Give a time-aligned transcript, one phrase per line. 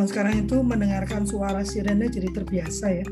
[0.00, 3.06] zaman sekarang itu mendengarkan suara sirene jadi terbiasa ya.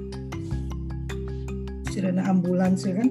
[1.92, 3.08] Sirene ambulans ya kan.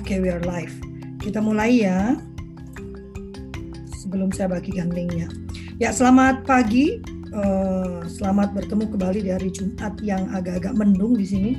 [0.00, 0.72] Oke, we are live.
[1.20, 2.16] Kita mulai ya.
[4.00, 5.28] Sebelum saya bagikan linknya.
[5.76, 7.04] Ya, selamat pagi.
[7.36, 11.52] Uh, selamat bertemu kembali di hari Jumat yang agak-agak mendung di sini.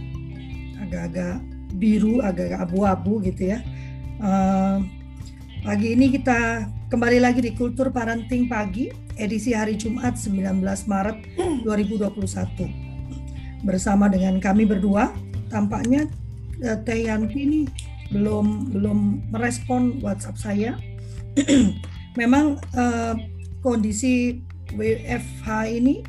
[0.81, 1.37] Agak-agak
[1.77, 3.61] biru, agak-agak abu-abu gitu ya.
[4.19, 4.83] Uh,
[5.63, 13.63] pagi ini kita kembali lagi di Kultur Parenting Pagi, edisi hari Jumat 19 Maret 2021.
[13.63, 15.15] Bersama dengan kami berdua,
[15.47, 16.03] tampaknya
[16.67, 17.63] uh, Teh ini
[18.11, 20.71] belum belum merespon WhatsApp saya.
[22.19, 23.15] Memang uh,
[23.63, 24.43] kondisi
[24.75, 26.03] WFH ini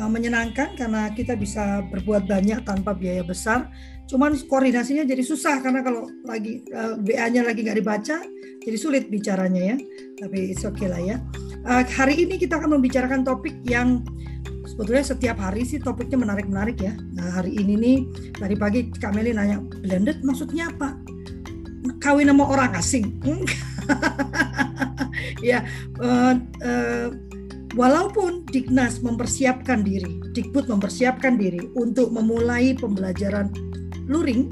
[0.00, 3.68] uh, menyenangkan karena kita bisa berbuat banyak tanpa biaya besar.
[4.10, 8.18] Cuman koordinasinya jadi susah karena kalau lagi uh, WA-nya lagi nggak dibaca,
[8.58, 9.76] jadi sulit bicaranya ya.
[10.18, 11.22] Tapi it's okay lah ya.
[11.62, 14.02] Uh, hari ini kita akan membicarakan topik yang
[14.66, 16.90] sebetulnya setiap hari sih topiknya menarik-menarik ya.
[17.14, 17.96] Nah hari ini nih
[18.34, 20.98] tadi pagi Kak Meli nanya blended maksudnya apa?
[22.00, 23.16] kawin sama orang asing.
[25.48, 25.64] ya,
[26.00, 26.34] uh,
[26.64, 27.08] uh,
[27.76, 33.52] walaupun Dignas mempersiapkan diri, Dikbud mempersiapkan diri untuk memulai pembelajaran
[34.10, 34.50] luring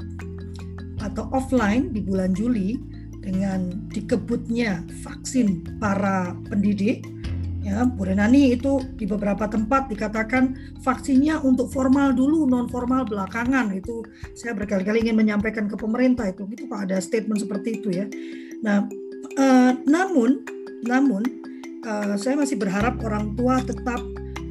[1.03, 2.79] atau offline di bulan Juli
[3.19, 7.03] dengan dikebutnya vaksin para pendidik
[7.59, 13.75] ya Bu Renani itu di beberapa tempat dikatakan vaksinnya untuk formal dulu non formal belakangan.
[13.75, 16.47] Itu saya berkali-kali ingin menyampaikan ke pemerintah itu.
[16.47, 18.05] Itu pak ada statement seperti itu ya.
[18.63, 18.87] Nah
[19.35, 20.43] eh, namun
[20.87, 21.21] namun
[21.83, 23.99] eh, saya masih berharap orang tua tetap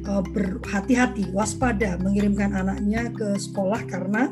[0.05, 4.29] eh, berhati-hati waspada mengirimkan anaknya ke sekolah karena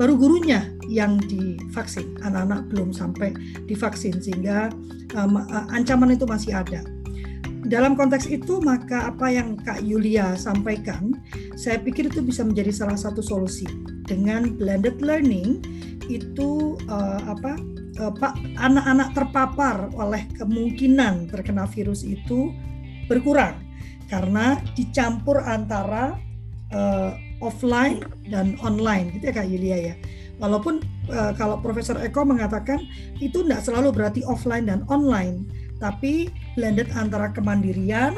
[0.00, 2.16] baru gurunya yang divaksin.
[2.24, 3.36] Anak-anak belum sampai
[3.68, 4.72] divaksin sehingga
[5.12, 6.80] um, ancaman itu masih ada.
[7.68, 11.12] Dalam konteks itu maka apa yang Kak Yulia sampaikan
[11.60, 13.68] saya pikir itu bisa menjadi salah satu solusi.
[14.08, 15.60] Dengan blended learning
[16.08, 17.60] itu uh, apa
[18.00, 22.56] pak anak-anak terpapar oleh kemungkinan terkena virus itu
[23.04, 23.60] berkurang.
[24.08, 26.16] Karena dicampur antara
[26.72, 29.94] uh, offline dan online gitu ya Kak Yulia ya
[30.40, 30.80] walaupun
[31.12, 32.80] uh, kalau Profesor Eko mengatakan
[33.20, 35.44] itu tidak selalu berarti offline dan online
[35.80, 38.12] tapi blended antara kemandirian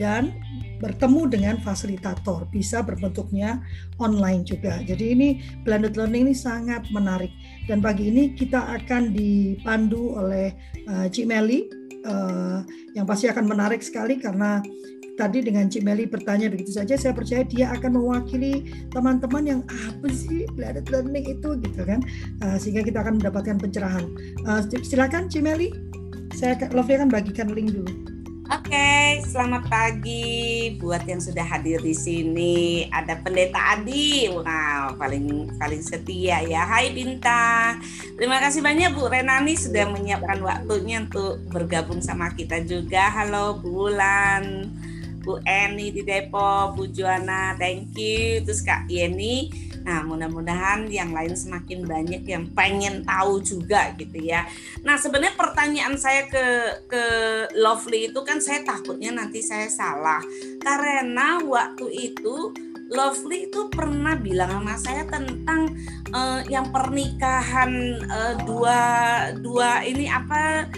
[0.00, 0.34] dan
[0.82, 3.62] bertemu dengan fasilitator bisa berbentuknya
[4.02, 4.82] online juga.
[4.82, 5.28] Jadi ini
[5.62, 7.30] blended learning ini sangat menarik
[7.70, 10.50] dan pagi ini kita akan dipandu oleh
[10.90, 11.70] uh, Cik Meli
[12.02, 12.66] uh,
[12.98, 14.58] yang pasti akan menarik sekali karena
[15.16, 20.08] tadi dengan Cik Meli bertanya begitu saja saya percaya dia akan mewakili teman-teman yang apa
[20.08, 22.00] sih blended learning itu gitu kan
[22.44, 24.04] uh, sehingga kita akan mendapatkan pencerahan.
[24.48, 25.70] Uh, silakan Cik Meli.
[26.32, 28.12] Saya Lovely akan bagikan link dulu.
[28.52, 32.84] Oke, okay, selamat pagi buat yang sudah hadir di sini.
[32.92, 36.68] Ada Pendeta Adi, wow, paling paling setia ya.
[36.68, 37.80] Hai Bintang,
[38.20, 43.08] terima kasih banyak Bu Renani sudah menyiapkan waktunya untuk bergabung sama kita juga.
[43.08, 43.88] Halo Bu
[45.22, 48.42] Bu Eni di Depok, Bu Juana, thank you.
[48.42, 49.48] Terus Kak Yeni,
[49.82, 54.46] Nah, mudah-mudahan yang lain semakin banyak yang pengen tahu juga gitu ya.
[54.86, 56.44] Nah, sebenarnya pertanyaan saya ke
[56.86, 57.04] ke
[57.58, 60.22] Lovely itu kan saya takutnya nanti saya salah.
[60.62, 62.54] Karena waktu itu
[62.92, 65.72] Lovely itu pernah bilang sama saya tentang
[66.12, 68.80] uh, yang pernikahan uh, dua
[69.40, 70.68] dua ini apa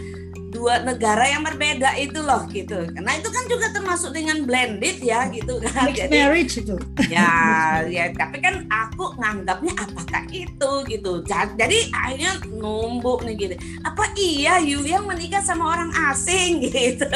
[0.54, 2.86] dua negara yang berbeda itu loh gitu.
[2.94, 5.90] Karena itu kan juga termasuk dengan blended ya gitu kan.
[5.90, 6.76] Mixed Jadi, marriage itu.
[7.10, 11.12] Ya, ya tapi kan aku nganggapnya apakah itu gitu.
[11.26, 13.54] Jadi akhirnya numbuk nih gitu.
[13.82, 17.10] Apa iya Yulia menikah sama orang asing gitu.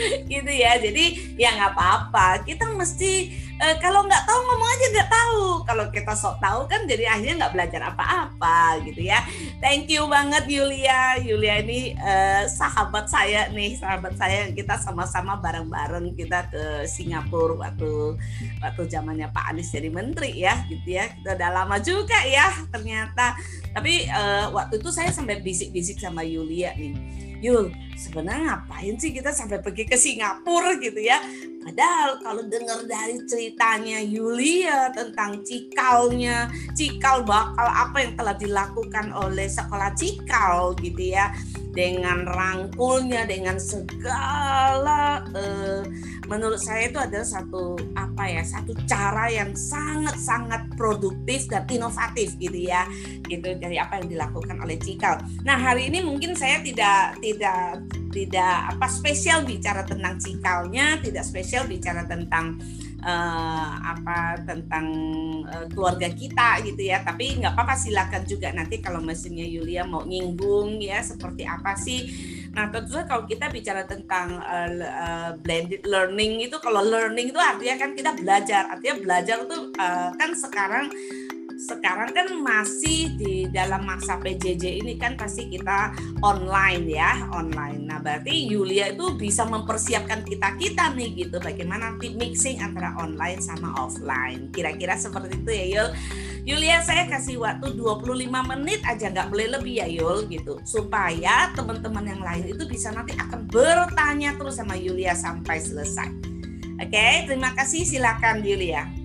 [0.32, 0.78] gitu ya.
[0.78, 2.44] Jadi ya nggak apa-apa.
[2.44, 3.12] Kita mesti
[3.56, 5.44] e, kalau nggak tahu ngomong aja nggak tahu.
[5.66, 9.22] Kalau kita sok tahu kan jadi akhirnya nggak belajar apa-apa gitu ya.
[9.58, 11.20] Thank you banget Yulia.
[11.20, 12.14] Yulia ini e,
[12.50, 13.76] sahabat saya nih.
[13.78, 18.16] Sahabat saya kita sama-sama bareng-bareng kita ke Singapura waktu
[18.60, 21.08] waktu zamannya Pak Anies jadi menteri ya gitu ya.
[21.10, 23.36] Kita udah lama juga ya ternyata.
[23.72, 24.22] Tapi e,
[24.52, 26.94] waktu itu saya sampai bisik-bisik sama Yulia nih.
[27.44, 31.16] Yul sebenarnya ngapain sih kita sampai pergi ke Singapura gitu ya
[31.66, 36.46] Padahal kalau dengar dari ceritanya Yulia tentang cikalnya,
[36.78, 41.34] cikal bakal apa yang telah dilakukan oleh sekolah cikal gitu ya.
[41.76, 45.84] dengan rangkulnya dengan segala uh,
[46.24, 52.32] menurut saya itu adalah satu apa ya satu cara yang sangat sangat produktif dan inovatif
[52.40, 52.88] gitu ya
[53.28, 55.20] gitu dari apa yang dilakukan oleh Cikal.
[55.44, 57.84] Nah hari ini mungkin saya tidak tidak
[58.16, 62.56] tidak apa spesial bicara tentang Cikalnya, tidak spesial bicara tentang
[63.04, 64.86] uh, apa tentang
[65.44, 67.04] uh, keluarga kita gitu ya.
[67.04, 72.08] Tapi nggak apa-apa silakan juga nanti kalau mesinnya Yulia mau nyinggung ya seperti apa sih.
[72.56, 77.40] Nah tentu saja kalau kita bicara tentang uh, uh, blended learning itu kalau learning itu
[77.40, 78.72] artinya kan kita belajar.
[78.72, 80.88] Artinya belajar itu uh, kan sekarang
[81.56, 87.88] sekarang kan masih di dalam masa PJJ ini kan pasti kita online ya online.
[87.88, 93.40] Nah berarti Yulia itu bisa mempersiapkan kita kita nih gitu bagaimana nanti mixing antara online
[93.40, 94.52] sama offline.
[94.52, 95.88] Kira-kira seperti itu ya Yul.
[96.46, 102.04] Yulia saya kasih waktu 25 menit aja nggak boleh lebih ya Yul gitu supaya teman-teman
[102.06, 106.12] yang lain itu bisa nanti akan bertanya terus sama Yulia sampai selesai.
[106.76, 108.95] Oke, terima kasih silakan Yulia.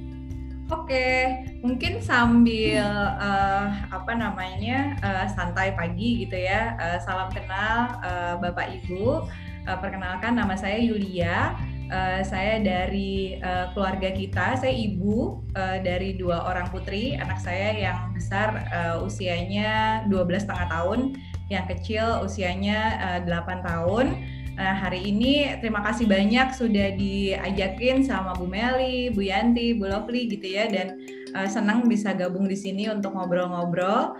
[0.71, 2.79] Oke, mungkin sambil
[3.19, 6.79] uh, apa namanya uh, santai pagi gitu ya.
[6.79, 9.27] Uh, salam kenal uh, Bapak Ibu.
[9.67, 11.59] Uh, perkenalkan nama saya Yulia.
[11.91, 17.19] Uh, saya dari uh, keluarga kita, saya ibu uh, dari dua orang putri.
[17.19, 21.19] Anak saya yang besar uh, usianya 12 setengah tahun,
[21.51, 22.79] yang kecil usianya
[23.19, 24.23] uh, 8 tahun.
[24.61, 30.29] Nah, hari ini terima kasih banyak sudah diajakin sama Bu Meli, Bu Yanti, Bu Lovely
[30.29, 31.01] gitu ya dan
[31.33, 34.13] uh, senang bisa gabung di sini untuk ngobrol-ngobrol.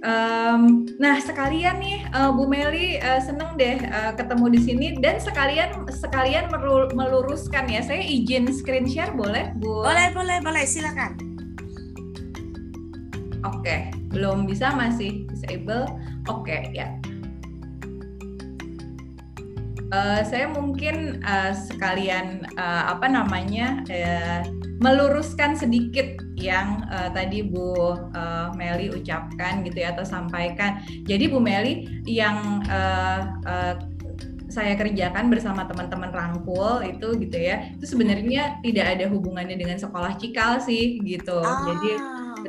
[0.00, 5.20] Um, nah sekalian nih uh, Bu Meli uh, seneng deh uh, ketemu di sini dan
[5.20, 6.48] sekalian sekalian
[6.96, 9.84] meluruskan ya saya izin screen share boleh Bu?
[9.84, 11.20] Boleh boleh boleh silakan.
[13.44, 13.80] Oke okay.
[14.08, 15.84] belum bisa masih disable.
[16.32, 17.01] Oke okay, ya
[19.92, 24.40] Uh, saya mungkin uh, sekalian uh, apa namanya uh,
[24.80, 27.76] meluruskan sedikit yang uh, tadi Bu
[28.16, 30.80] uh, Meli ucapkan gitu ya atau sampaikan.
[31.04, 33.74] Jadi Bu Meli yang uh, uh,
[34.52, 40.20] saya kerjakan bersama teman-teman rangkul itu gitu ya itu sebenarnya tidak ada hubungannya dengan sekolah
[40.20, 41.40] cikal sih gitu.
[41.40, 41.64] Ah.
[41.68, 41.92] Jadi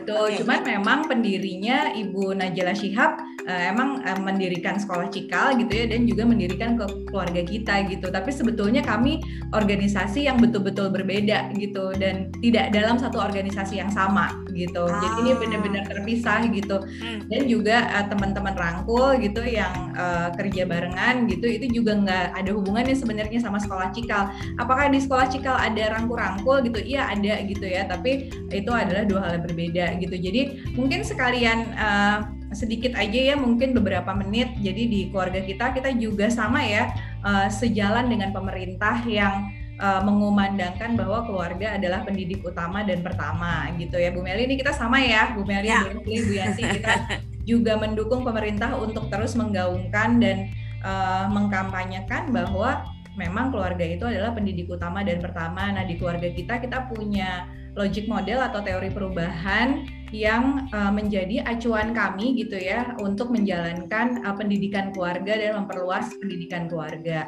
[0.03, 0.43] Betul, okay.
[0.43, 6.03] cuman memang pendirinya Ibu Najla Shihab uh, emang uh, mendirikan sekolah Cikal gitu ya dan
[6.03, 8.11] juga mendirikan ke keluarga kita gitu.
[8.11, 9.23] Tapi sebetulnya kami
[9.55, 14.85] organisasi yang betul-betul berbeda gitu dan tidak dalam satu organisasi yang sama gitu.
[14.85, 15.01] Ah.
[15.01, 16.77] Jadi ini benar-benar terpisah gitu.
[16.79, 17.19] Hmm.
[17.27, 22.51] Dan juga uh, teman-teman rangkul gitu yang uh, kerja barengan gitu itu juga nggak ada
[22.53, 24.31] hubungannya sebenarnya sama sekolah Cikal.
[24.61, 26.79] Apakah di sekolah Cikal ada rangkul-rangkul gitu?
[26.79, 30.15] Iya ada gitu ya, tapi itu adalah dua hal yang berbeda gitu.
[30.15, 30.41] Jadi
[30.77, 32.19] mungkin sekalian uh,
[32.53, 34.53] sedikit aja ya mungkin beberapa menit.
[34.61, 36.93] Jadi di keluarga kita kita juga sama ya
[37.25, 39.49] uh, sejalan dengan pemerintah yang
[39.79, 44.75] uh, mengumandangkan bahwa keluarga adalah pendidik utama dan pertama gitu ya Bu Meli ini kita
[44.75, 45.87] sama ya Bu Meli ya.
[45.89, 50.51] Bu, Bu Yanti kita juga mendukung pemerintah untuk terus menggaungkan dan
[50.83, 55.69] uh, mengkampanyekan bahwa memang keluarga itu adalah pendidik utama dan pertama.
[55.69, 61.89] Nah, di keluarga kita kita punya logic model atau teori perubahan yang uh, menjadi acuan
[61.93, 67.25] kami gitu ya untuk menjalankan uh, pendidikan keluarga dan memperluas pendidikan keluarga.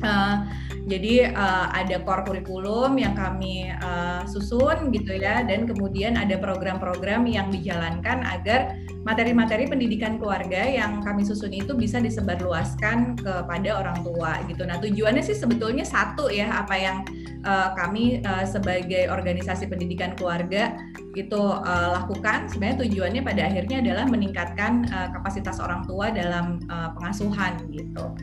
[0.00, 0.48] Uh,
[0.88, 7.28] jadi uh, ada core kurikulum yang kami uh, susun gitu ya, dan kemudian ada program-program
[7.28, 14.40] yang dijalankan agar materi-materi pendidikan keluarga yang kami susun itu bisa disebarluaskan kepada orang tua
[14.48, 14.64] gitu.
[14.64, 17.04] Nah tujuannya sih sebetulnya satu ya, apa yang
[17.44, 20.80] uh, kami uh, sebagai organisasi pendidikan keluarga
[21.12, 26.96] itu uh, lakukan sebenarnya tujuannya pada akhirnya adalah meningkatkan uh, kapasitas orang tua dalam uh,
[26.96, 28.16] pengasuhan gitu.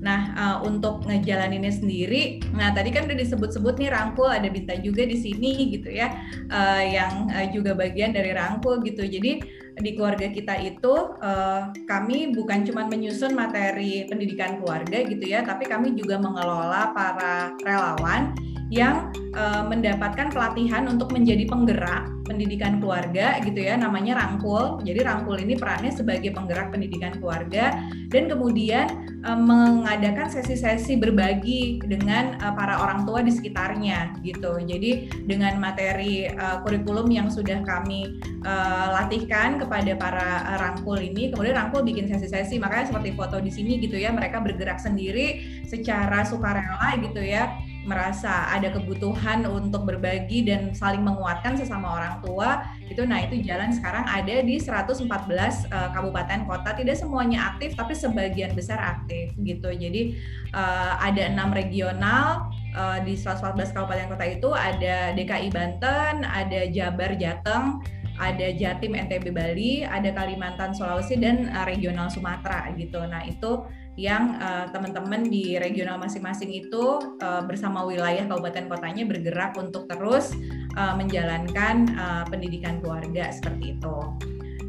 [0.00, 5.04] Nah, uh, untuk ngejalaninnya sendiri, nah tadi kan udah disebut-sebut nih rangkul, ada Binta juga
[5.04, 6.08] di sini gitu ya,
[6.48, 9.04] uh, yang uh, juga bagian dari rangkul gitu.
[9.04, 9.44] Jadi
[9.76, 15.68] di keluarga kita itu uh, kami bukan cuma menyusun materi pendidikan keluarga gitu ya, tapi
[15.68, 18.32] kami juga mengelola para relawan
[18.72, 24.78] yang uh, mendapatkan pelatihan untuk menjadi penggerak pendidikan keluarga gitu ya namanya rangkul.
[24.86, 27.74] Jadi rangkul ini perannya sebagai penggerak pendidikan keluarga
[28.06, 28.86] dan kemudian
[29.26, 34.62] uh, mengadakan sesi-sesi berbagi dengan uh, para orang tua di sekitarnya gitu.
[34.62, 41.34] Jadi dengan materi uh, kurikulum yang sudah kami uh, latihkan kepada para uh, rangkul ini
[41.34, 42.62] kemudian rangkul bikin sesi-sesi.
[42.62, 48.52] Makanya seperti foto di sini gitu ya mereka bergerak sendiri secara sukarela gitu ya merasa
[48.52, 54.04] ada kebutuhan untuk berbagi dan saling menguatkan sesama orang tua itu nah itu jalan sekarang
[54.04, 60.12] ada di 114 uh, kabupaten kota tidak semuanya aktif tapi sebagian besar aktif gitu jadi
[60.52, 67.16] uh, ada enam regional uh, di 114 kabupaten kota itu ada DKI Banten ada Jabar
[67.16, 67.80] Jateng
[68.20, 73.00] ada Jatim NTB Bali, ada Kalimantan Sulawesi dan regional Sumatera gitu.
[73.08, 73.64] Nah, itu
[73.98, 80.32] yang uh, teman-teman di regional masing-masing itu uh, bersama wilayah kabupaten kotanya bergerak untuk terus
[80.78, 83.96] uh, menjalankan uh, pendidikan keluarga seperti itu.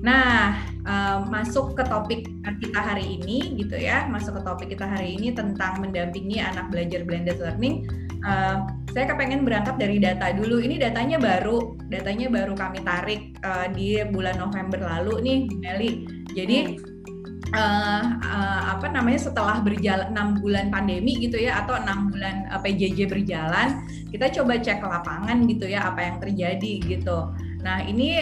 [0.01, 0.57] Nah,
[0.89, 2.25] uh, masuk ke topik
[2.57, 7.05] kita hari ini gitu ya, masuk ke topik kita hari ini tentang mendampingi anak belajar
[7.05, 7.85] blended learning
[8.25, 10.61] uh, saya kepengen berangkat dari data dulu.
[10.61, 15.91] Ini datanya baru, datanya baru kami tarik uh, di bulan November lalu nih, Meli.
[16.31, 16.57] Jadi
[17.53, 22.59] uh, uh, apa namanya setelah berjalan enam bulan pandemi gitu ya atau enam bulan uh,
[22.59, 27.31] PJJ berjalan, kita coba cek ke lapangan gitu ya apa yang terjadi gitu.
[27.61, 28.17] Nah, ini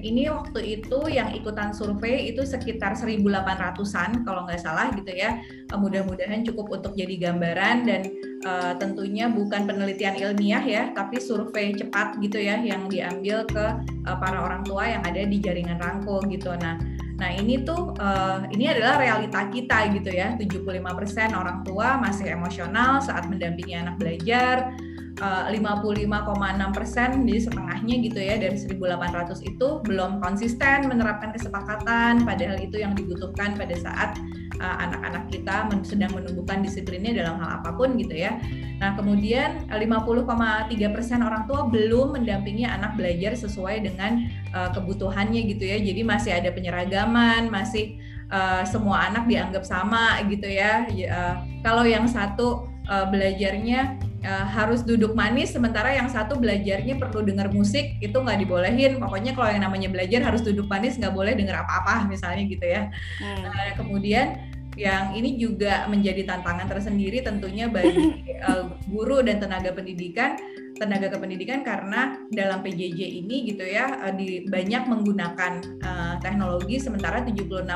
[0.00, 5.44] ini waktu itu yang ikutan survei itu sekitar 1.800-an kalau nggak salah gitu ya.
[5.76, 8.02] Mudah-mudahan cukup untuk jadi gambaran dan
[8.48, 13.64] uh, tentunya bukan penelitian ilmiah ya, tapi survei cepat gitu ya yang diambil ke
[14.08, 16.56] uh, para orang tua yang ada di jaringan Rangko gitu.
[16.56, 16.80] Nah,
[17.22, 20.34] nah ini tuh uh, ini adalah realita kita gitu ya.
[20.34, 24.74] 75% orang tua masih emosional saat mendampingi anak belajar
[25.22, 32.58] 55,6 eh, persen jadi setengahnya gitu ya dari 1.800 itu belum konsisten menerapkan kesepakatan padahal
[32.58, 34.18] itu yang dibutuhkan pada saat
[34.58, 38.38] uh, anak-anak kita men sedang menumbuhkan disiplinnya dalam hal apa pun gitu ya.
[38.82, 45.64] Nah kemudian 50,3 persen orang tua belum mendampingi anak belajar sesuai dengan uh, kebutuhannya gitu
[45.66, 45.78] ya.
[45.78, 47.98] Jadi masih ada penyeragaman, masih
[48.30, 50.86] uh, semua anak dianggap sama gitu ya.
[50.90, 57.22] Uh, kalau yang satu uh, belajarnya uh, harus duduk manis sementara yang satu belajarnya perlu
[57.26, 61.34] dengar musik itu nggak dibolehin pokoknya kalau yang namanya belajar harus duduk manis nggak boleh
[61.34, 62.88] dengar apa-apa misalnya gitu ya
[63.20, 63.44] hmm.
[63.46, 70.36] uh, kemudian yang ini juga menjadi tantangan tersendiri tentunya bagi uh, guru dan tenaga pendidikan
[70.80, 75.52] tenaga kependidikan karena dalam PJJ ini gitu ya uh, di banyak menggunakan
[75.84, 77.68] uh, teknologi sementara 76%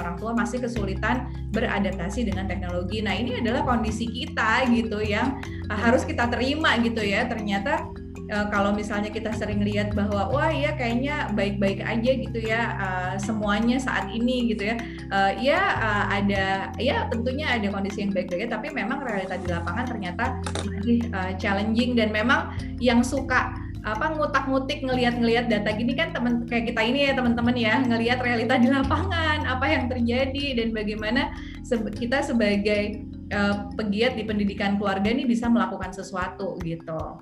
[0.00, 3.04] orang tua masih kesulitan beradaptasi dengan teknologi.
[3.04, 5.36] Nah, ini adalah kondisi kita gitu yang
[5.68, 7.28] uh, harus kita terima gitu ya.
[7.28, 7.84] Ternyata
[8.32, 13.14] uh, kalau misalnya kita sering lihat bahwa wah iya kayaknya baik-baik aja gitu ya uh,
[13.20, 14.76] semuanya saat ini gitu ya
[15.12, 19.84] uh, ya uh, ada ya tentunya ada kondisi yang baik-baik tapi memang realita di lapangan
[19.84, 20.24] ternyata
[20.64, 23.52] masih uh, challenging dan memang yang suka
[23.84, 28.56] apa ngutak-ngutik ngelihat-ngelihat data gini kan teman kayak kita ini ya teman-teman ya ngelihat realita
[28.56, 35.12] di lapangan apa yang terjadi dan bagaimana se kita sebagai uh, pegiat di pendidikan keluarga
[35.12, 37.20] ini bisa melakukan sesuatu gitu.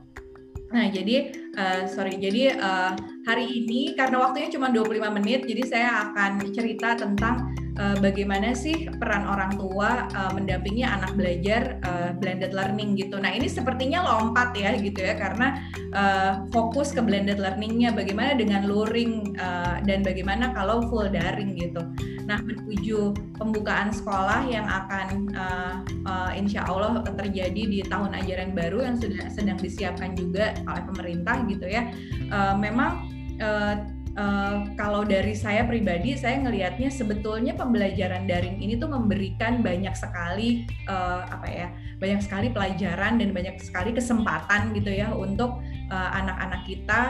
[0.72, 2.96] Nah, jadi uh, sorry, jadi uh,
[3.28, 8.88] hari ini karena waktunya cuma 25 menit, jadi saya akan cerita tentang uh, bagaimana sih
[9.00, 13.16] peran orang tua uh, mendampingi anak belajar uh, blended learning gitu.
[13.16, 15.60] Nah, ini sepertinya lompat ya gitu ya karena
[15.94, 21.80] uh, fokus ke blended learningnya bagaimana dengan luring uh, dan bagaimana kalau full daring gitu.
[22.22, 25.74] Nah, menuju pembukaan sekolah yang akan uh,
[26.06, 31.42] uh, insya Allah terjadi di tahun ajaran baru yang sudah sedang disiapkan juga oleh pemerintah
[31.50, 31.90] gitu ya.
[32.30, 33.10] Uh, memang
[33.42, 33.74] uh,
[34.12, 40.68] Uh, kalau dari saya pribadi, saya ngelihatnya sebetulnya pembelajaran daring ini tuh memberikan banyak sekali
[40.84, 46.66] uh, apa ya, banyak sekali pelajaran dan banyak sekali kesempatan gitu ya untuk anak-anak uh,
[46.68, 47.00] kita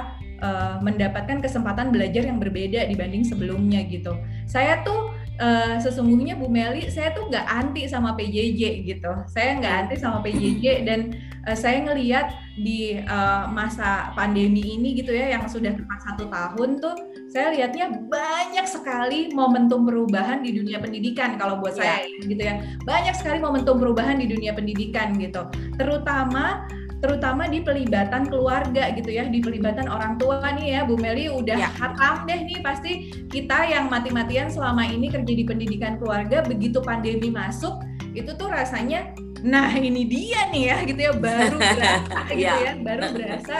[0.42, 4.14] uh, mendapatkan kesempatan belajar yang berbeda dibanding sebelumnya gitu.
[4.46, 5.10] Saya tuh
[5.40, 9.12] uh, sesungguhnya Bu Meli, saya tuh nggak anti sama PJJ gitu.
[9.30, 11.00] Saya nggak anti sama PJJ dan
[11.48, 16.82] uh, saya ngelihat di uh, masa pandemi ini gitu ya, yang sudah tepat satu tahun
[16.82, 16.94] tuh,
[17.32, 22.04] saya lihatnya banyak sekali momentum perubahan di dunia pendidikan kalau buat yeah.
[22.04, 22.60] saya gitu ya.
[22.84, 25.48] Banyak sekali momentum perubahan di dunia pendidikan gitu.
[25.80, 26.68] Terutama
[27.02, 31.58] terutama di pelibatan keluarga gitu ya, di pelibatan orang tua nih ya, Bu Meli udah
[31.58, 31.68] ya.
[31.74, 37.34] hatam deh nih pasti kita yang mati-matian selama ini kerja di pendidikan keluarga begitu pandemi
[37.34, 37.82] masuk
[38.14, 39.10] itu tuh rasanya
[39.42, 43.56] nah ini dia nih ya gitu ya baru berasa gitu ya, ya baru berasa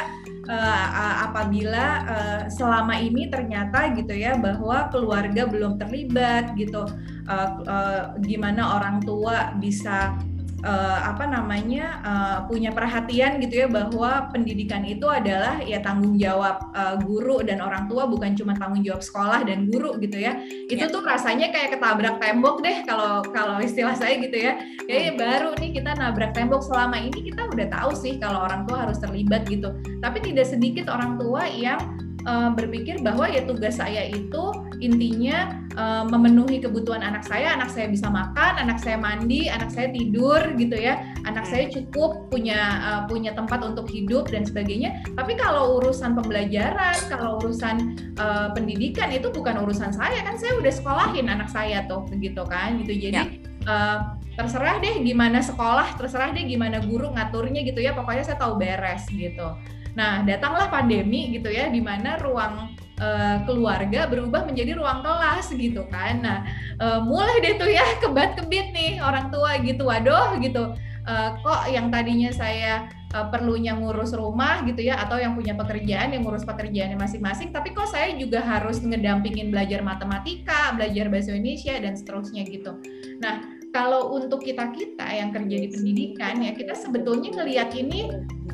[0.47, 6.87] uh, uh, apabila uh, selama ini ternyata gitu ya bahwa keluarga belum terlibat gitu
[7.27, 10.15] uh, uh, gimana orang tua bisa
[10.63, 16.73] uh, apa namanya uh, punya perhatian gitu ya bahwa pendidikan itu adalah ya tanggung jawab
[16.73, 20.39] uh, guru dan orang tua bukan cuma tanggung jawab sekolah dan guru gitu ya
[20.71, 20.91] itu ya.
[20.91, 25.21] tuh rasanya kayak ketabrak tembok deh kalau kalau istilah saya gitu ya kayak hmm.
[25.21, 28.99] baru nih kita nabrak tembok selama ini kita udah tahu sih kalau orang tua harus
[29.03, 31.79] terlibat gitu tapi tidak sedikit orang tua yang
[32.27, 34.53] uh, berpikir bahwa ya tugas saya itu
[34.83, 39.95] intinya uh, memenuhi kebutuhan anak saya, anak saya bisa makan, anak saya mandi, anak saya
[39.95, 45.03] tidur gitu ya, anak saya cukup punya uh, punya tempat untuk hidup dan sebagainya.
[45.15, 50.73] Tapi kalau urusan pembelajaran, kalau urusan uh, pendidikan itu bukan urusan saya kan saya udah
[50.73, 53.09] sekolahin anak saya tuh begitu kan gitu.
[53.09, 53.25] Jadi ya.
[53.71, 53.99] uh,
[54.35, 57.95] terserah deh gimana sekolah, terserah deh gimana guru ngaturnya gitu ya.
[57.95, 59.47] Pokoknya saya tahu beres gitu.
[59.93, 65.85] Nah, datanglah pandemi gitu ya, di mana ruang uh, keluarga berubah menjadi ruang kelas gitu
[65.93, 66.23] kan.
[66.25, 66.39] Nah,
[66.81, 69.85] uh, mulai deh tuh ya kebat-kebit nih orang tua gitu.
[69.89, 70.73] Waduh gitu.
[71.03, 76.25] Uh, kok yang tadinya saya perlunya ngurus rumah gitu ya atau yang punya pekerjaan yang
[76.25, 81.93] ngurus pekerjaannya masing-masing tapi kok saya juga harus ngedampingin belajar matematika, belajar bahasa Indonesia dan
[81.93, 82.81] seterusnya gitu.
[83.21, 88.09] Nah, kalau untuk kita-kita yang kerja di pendidikan ya kita sebetulnya ngelihat ini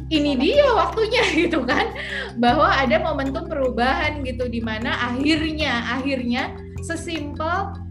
[0.09, 1.93] ini dia waktunya gitu kan.
[2.41, 7.88] Bahwa ada momentum perubahan gitu di mana akhirnya akhirnya sesimpel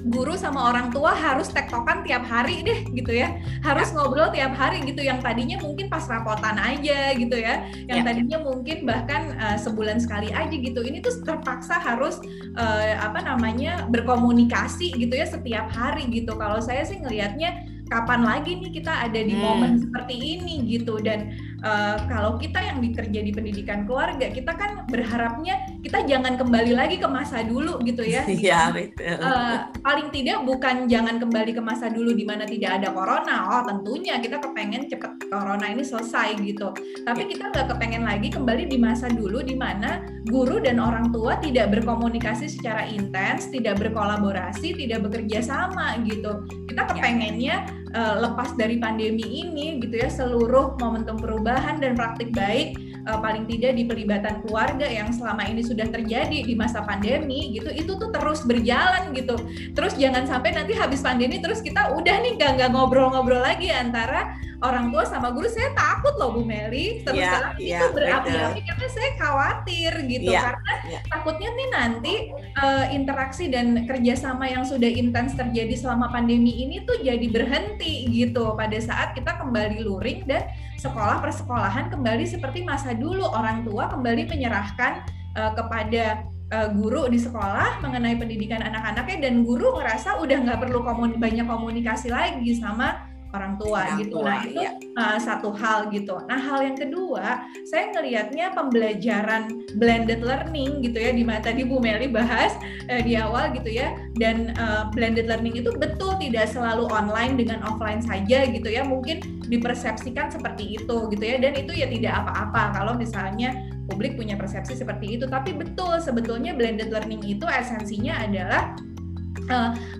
[0.00, 3.36] guru sama orang tua harus tektokan tiap hari deh gitu ya.
[3.60, 5.04] Harus ngobrol tiap hari gitu.
[5.04, 7.68] Yang tadinya mungkin pas rapotan aja gitu ya.
[7.84, 8.06] Yang ya.
[8.06, 10.80] tadinya mungkin bahkan uh, sebulan sekali aja gitu.
[10.80, 12.16] Ini tuh terpaksa harus
[12.56, 16.32] uh, apa namanya berkomunikasi gitu ya setiap hari gitu.
[16.38, 19.42] Kalau saya sih ngelihatnya kapan lagi nih kita ada di hmm.
[19.42, 21.34] momen seperti ini gitu dan
[21.66, 27.02] uh, kalau kita yang bekerja di pendidikan keluarga kita kan berharapnya kita jangan kembali lagi
[27.02, 31.90] ke masa dulu gitu ya iya betul uh, paling tidak bukan jangan kembali ke masa
[31.90, 36.70] dulu di mana tidak ada corona oh tentunya kita kepengen cepet corona ini selesai gitu
[37.02, 37.30] tapi iya.
[37.34, 39.98] kita nggak kepengen lagi kembali di masa dulu di mana
[40.30, 46.86] guru dan orang tua tidak berkomunikasi secara intens tidak berkolaborasi tidak bekerja sama gitu kita
[46.86, 46.90] iya.
[46.94, 47.56] kepengennya
[47.94, 53.48] uh, lepas dari pandemi ini gitu ya seluruh momentum perubahan dan praktik baik uh, paling
[53.48, 58.10] tidak di pelibatan keluarga yang selama ini sudah terjadi di masa pandemi gitu itu tuh
[58.12, 59.36] terus berjalan gitu.
[59.72, 64.36] Terus jangan sampai nanti habis pandemi terus kita udah nih gak nggak ngobrol-ngobrol lagi antara
[64.60, 67.00] orang tua sama guru saya takut loh Bu Meli.
[67.00, 71.02] Terus yeah, yeah, itu berapi-api karena saya khawatir gitu yeah, karena yeah.
[71.08, 72.14] takutnya nih nanti
[72.60, 78.52] uh, interaksi dan kerjasama yang sudah intens terjadi selama pandemi ini tuh jadi berhenti gitu.
[78.54, 83.24] Pada saat kita kembali luring dan sekolah persekolahan kembali seperti masa dulu.
[83.32, 85.08] Orang tua kembali menyerahkan
[85.40, 90.84] uh, kepada uh, guru di sekolah mengenai pendidikan anak-anaknya dan guru ngerasa udah nggak perlu
[90.84, 94.18] komun banyak komunikasi lagi sama orang tua orang gitu.
[94.20, 94.70] Tua, nah itu iya.
[94.98, 96.18] uh, satu hal gitu.
[96.26, 101.78] Nah hal yang kedua, saya ngelihatnya pembelajaran blended learning gitu ya, di mana tadi Bu
[101.78, 102.58] Meli bahas
[102.90, 103.94] uh, di awal gitu ya.
[104.18, 108.82] Dan uh, blended learning itu betul tidak selalu online dengan offline saja gitu ya.
[108.82, 111.38] Mungkin dipersepsikan seperti itu gitu ya.
[111.38, 113.54] Dan itu ya tidak apa-apa kalau misalnya
[113.86, 115.30] publik punya persepsi seperti itu.
[115.30, 118.74] Tapi betul sebetulnya blended learning itu esensinya adalah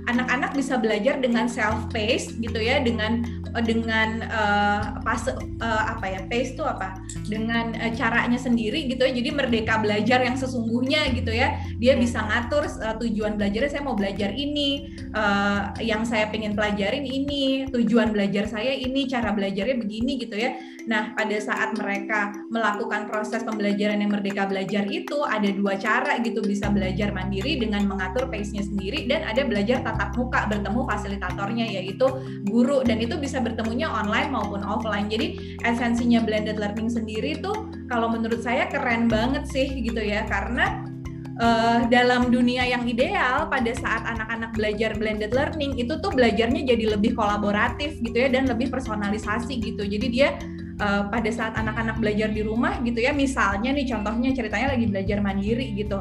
[0.06, 3.22] anak-anak uh, bisa belajar dengan self paced gitu ya dengan
[3.54, 6.98] uh, dengan uh, pas uh, apa ya pace itu apa?
[7.26, 9.12] Dengan uh, caranya sendiri gitu ya.
[9.14, 11.58] Jadi merdeka belajar yang sesungguhnya gitu ya.
[11.78, 17.06] Dia bisa ngatur uh, tujuan belajarnya saya mau belajar ini uh, yang saya pengen pelajarin
[17.06, 20.54] ini tujuan belajar saya ini cara belajarnya begini gitu ya
[20.90, 26.42] nah pada saat mereka melakukan proses pembelajaran yang merdeka belajar itu ada dua cara gitu
[26.42, 32.10] bisa belajar mandiri dengan mengatur pace-nya sendiri dan ada belajar tatap muka bertemu fasilitatornya yaitu
[32.50, 35.06] guru dan itu bisa bertemunya online maupun offline.
[35.06, 40.90] Jadi esensinya blended learning sendiri tuh kalau menurut saya keren banget sih gitu ya karena
[41.38, 46.98] uh, dalam dunia yang ideal pada saat anak-anak belajar blended learning itu tuh belajarnya jadi
[46.98, 49.86] lebih kolaboratif gitu ya dan lebih personalisasi gitu.
[49.86, 50.34] Jadi dia
[50.80, 55.20] uh, pada saat anak-anak belajar di rumah gitu ya misalnya nih contohnya ceritanya lagi belajar
[55.20, 56.00] mandiri gitu.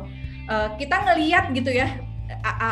[0.49, 2.01] Uh, kita ngeliat gitu ya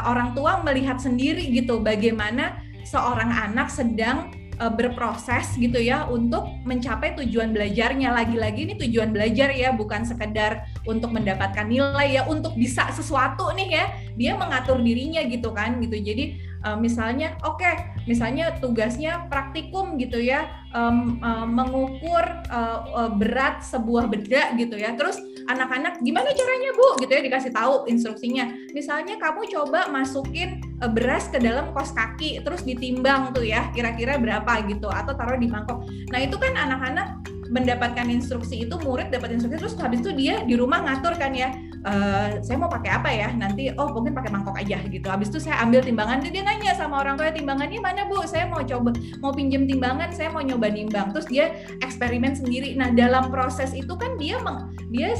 [0.07, 7.13] orang tua melihat sendiri gitu bagaimana seorang anak sedang uh, berproses gitu ya untuk mencapai
[7.17, 12.89] tujuan belajarnya lagi-lagi ini tujuan belajar ya bukan sekedar untuk mendapatkan nilai ya untuk bisa
[12.93, 13.85] sesuatu nih ya
[14.17, 16.37] dia mengatur dirinya gitu kan gitu jadi
[16.67, 24.11] uh, misalnya oke okay, misalnya tugasnya praktikum gitu ya um, uh, mengukur uh, berat sebuah
[24.11, 24.95] beda gitu ya.
[24.99, 26.87] Terus anak-anak gimana caranya bu?
[26.99, 28.51] gitu ya dikasih tahu instruksinya.
[28.75, 34.19] Misalnya kamu coba masukin uh, beras ke dalam kos kaki terus ditimbang tuh ya kira-kira
[34.19, 35.87] berapa gitu atau taruh di mangkok.
[36.11, 40.59] Nah itu kan anak-anak mendapatkan instruksi itu murid dapat instruksi terus habis itu dia di
[40.59, 43.29] rumah ngatur kan ya uh, saya mau pakai apa ya?
[43.35, 45.05] Nanti oh mungkin pakai mangkok aja gitu.
[45.05, 48.23] Habis itu saya ambil timbangan dia nanya sama orang tua timbangannya mana bu?
[48.25, 51.13] Saya mau coba mau pinjam timbangan saya mau nyoba nimbang.
[51.13, 51.45] Terus dia
[51.83, 52.73] eksperimen sendiri.
[52.79, 55.13] Nah dalam proses itu kan dia meng, dia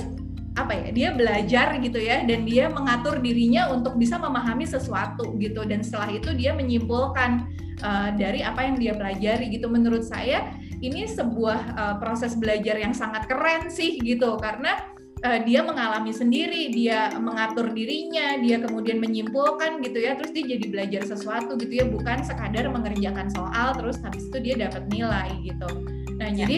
[0.57, 5.61] apa ya dia belajar gitu ya dan dia mengatur dirinya untuk bisa memahami sesuatu gitu.
[5.67, 7.45] Dan setelah itu dia menyimpulkan
[7.85, 9.69] uh, dari apa yang dia pelajari gitu.
[9.69, 10.49] Menurut saya
[10.81, 14.37] ini sebuah uh, proses belajar yang sangat keren sih gitu.
[14.41, 14.96] Karena
[15.27, 20.65] uh, dia mengalami sendiri, dia mengatur dirinya, dia kemudian menyimpulkan gitu ya, terus dia jadi
[20.71, 25.69] belajar sesuatu gitu ya, bukan sekadar mengerjakan soal terus habis itu dia dapat nilai gitu.
[26.17, 26.47] Nah, ya.
[26.47, 26.57] jadi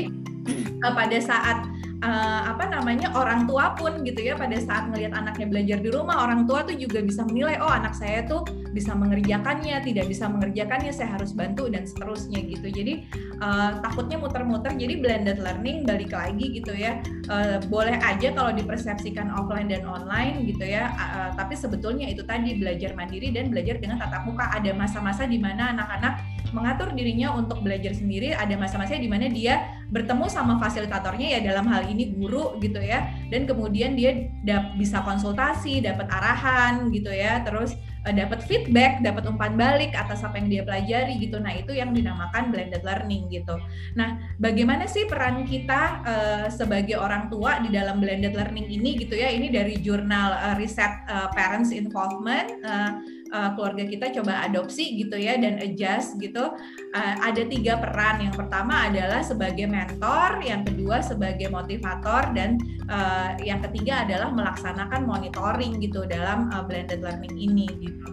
[0.86, 1.66] uh, pada saat
[2.04, 6.24] uh, apa namanya orang tua pun gitu ya pada saat melihat anaknya belajar di rumah
[6.24, 10.94] orang tua tuh juga bisa menilai oh anak saya tuh bisa mengerjakannya tidak bisa mengerjakannya
[10.94, 12.68] saya harus bantu dan seterusnya gitu.
[12.70, 13.10] Jadi
[13.42, 17.02] uh, takutnya muter-muter jadi blended learning balik lagi gitu ya.
[17.30, 22.58] Uh, boleh aja kalau dipersepsikan offline dan online gitu ya uh, tapi sebetulnya itu tadi
[22.58, 24.46] belajar mandiri dan belajar dengan tatap muka.
[24.50, 26.14] Ada masa-masa di mana anak-anak
[26.50, 31.66] mengatur dirinya untuk belajar sendiri ada masa-masa di mana dia bertemu sama fasilitatornya ya dalam
[31.70, 33.10] hal ini guru gitu ya.
[33.30, 34.30] Dan kemudian dia
[34.78, 37.42] bisa konsultasi dapat arahan gitu ya.
[37.46, 41.40] Terus uh, dapat feedback dapat umpan balik atas apa yang dia pelajari gitu.
[41.42, 43.56] Nah itu yang dinamakan blended learning gitu.
[43.96, 49.16] Nah bagaimana sih peran kita uh, sebagai orang tua di dalam blended learning ini gitu
[49.16, 49.32] ya?
[49.32, 55.16] Ini dari jurnal uh, riset uh, parents involvement uh, uh, keluarga kita coba adopsi gitu
[55.16, 56.54] ya dan adjust gitu.
[56.94, 58.26] Uh, ada tiga peran.
[58.26, 62.58] Yang pertama adalah sebagai mentor yang kedua sebagai motivator dan
[62.90, 68.08] uh, yang ketiga adalah melaksanakan monitoring gitu dalam uh, blended learning ini gitu.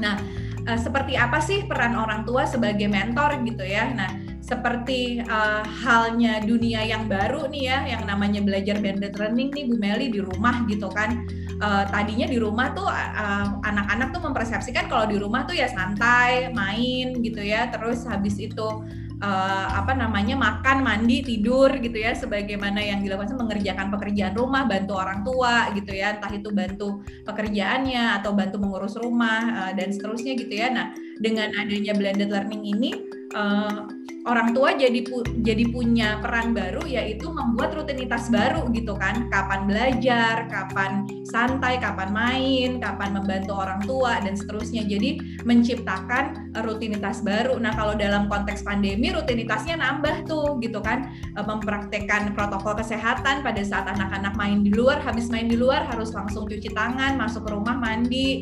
[0.00, 0.18] Nah
[0.66, 3.92] uh, seperti apa sih peran orang tua sebagai mentor gitu ya?
[3.92, 4.10] Nah
[4.44, 9.80] seperti uh, halnya dunia yang baru nih ya yang namanya belajar blended learning nih Bu
[9.80, 11.24] Meli di rumah gitu kan
[11.64, 12.84] uh, tadinya di rumah tuh
[13.64, 17.72] anak-anak uh, tuh mempersepsikan kalau di rumah tuh ya santai main gitu ya.
[17.72, 18.84] Terus habis itu
[19.24, 22.12] uh, apa namanya makan mandi tidur gitu ya.
[22.12, 26.20] Sebagaimana yang dilakukan mengerjakan pekerjaan rumah bantu orang tua gitu ya.
[26.20, 30.68] Entah itu bantu pekerjaannya atau bantu mengurus rumah uh, dan seterusnya gitu ya.
[30.68, 32.90] Nah dengan adanya blended learning ini
[33.32, 33.88] uh,
[34.24, 39.28] orang tua jadi pu jadi punya peran baru yaitu membuat rutinitas baru gitu kan.
[39.28, 44.88] Kapan belajar kapan santai kapan main kapan membantu orang tua dan seterusnya.
[44.88, 47.60] Jadi menciptakan rutinitas baru.
[47.60, 51.12] Nah kalau dalam konteks pandemi rutinitasnya nambah tuh gitu kan.
[51.36, 56.16] E, mempraktekkan protokol kesehatan pada saat anak-anak main di luar habis main di luar harus
[56.16, 58.40] langsung cuci tangan masuk ke rumah mandi.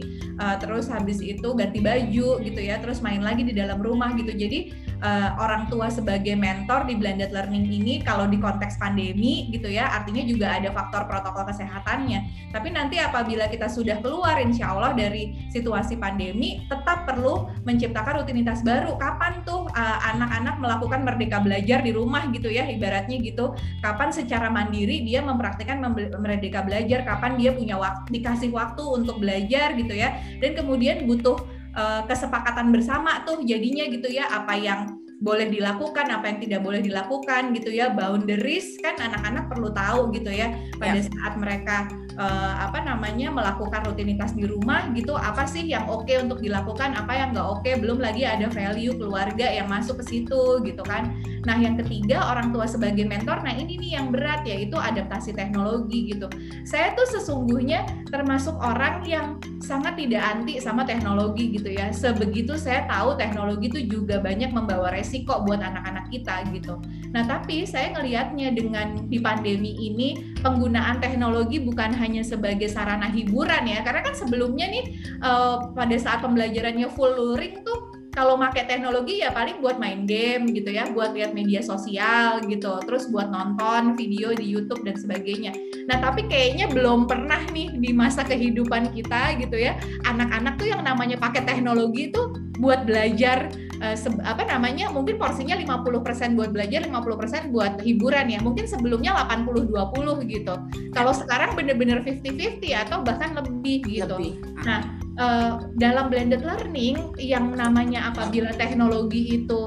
[0.58, 2.78] Terus habis itu ganti baju gitu ya.
[2.78, 4.30] Terus main lagi di dalam rumah gitu.
[4.34, 9.68] Jadi uh, orang tua sebagai mentor di blended learning ini kalau di konteks pandemi gitu
[9.68, 12.50] ya artinya juga ada faktor protokol kesehatannya.
[12.54, 18.62] Tapi nanti apabila kita sudah keluar insya Allah dari situasi pandemi tetap perlu menciptakan rutinitas
[18.62, 18.94] baru.
[18.96, 23.56] Kapan tuh eh, anak-anak uh, melakukan merdeka belajar di rumah gitu ya ibaratnya gitu.
[23.82, 25.82] Kapan secara mandiri dia mempraktikkan
[26.16, 30.14] merdeka belajar kapan dia punya waktu dikasih waktu untuk belajar gitu ya.
[30.38, 36.34] Dan kemudian butuh uh, kesepakatan bersama tuh jadinya gitu ya apa yang boleh dilakukan apa
[36.34, 37.94] yang tidak boleh dilakukan gitu ya.
[37.94, 40.50] Boundaries kan anak-anak perlu tahu gitu ya
[40.82, 41.06] pada ya.
[41.06, 41.86] saat mereka
[42.18, 46.98] uh, apa namanya melakukan rutinitas di rumah gitu apa sih yang oke okay untuk dilakukan
[46.98, 50.82] apa yang nggak oke okay, belum lagi ada value keluarga yang masuk ke situ gitu
[50.82, 51.14] kan.
[51.46, 56.10] Nah yang ketiga orang tua sebagai mentor nah ini nih yang berat yaitu adaptasi teknologi
[56.10, 56.26] gitu.
[56.66, 61.94] Saya tuh sesungguhnya termasuk orang yang sangat tidak anti sama teknologi gitu ya.
[61.94, 66.80] Sebegitu saya tahu teknologi itu juga banyak membawa resiko resiko buat anak-anak kita gitu.
[67.12, 73.68] Nah, tapi saya ngelihatnya dengan di pandemi ini penggunaan teknologi bukan hanya sebagai sarana hiburan
[73.68, 79.24] ya, karena kan sebelumnya nih uh, pada saat pembelajarannya full luring tuh kalau pakai teknologi
[79.24, 83.92] ya paling buat main game gitu ya, buat lihat media sosial gitu, terus buat nonton
[84.00, 85.52] video di YouTube dan sebagainya.
[85.92, 89.76] Nah, tapi kayaknya belum pernah nih di masa kehidupan kita gitu ya,
[90.08, 93.48] anak-anak tuh yang namanya pakai teknologi itu buat belajar
[93.82, 98.38] uh, apa namanya mungkin porsinya 50% buat belajar 50% buat hiburan ya.
[98.40, 100.54] Mungkin sebelumnya 80 20 gitu.
[100.94, 104.14] Kalau sekarang bener-bener 50-50 atau bahkan lebih gitu.
[104.16, 104.34] Lebih.
[104.62, 104.80] nah
[105.18, 109.66] uh, dalam blended learning yang namanya apabila teknologi itu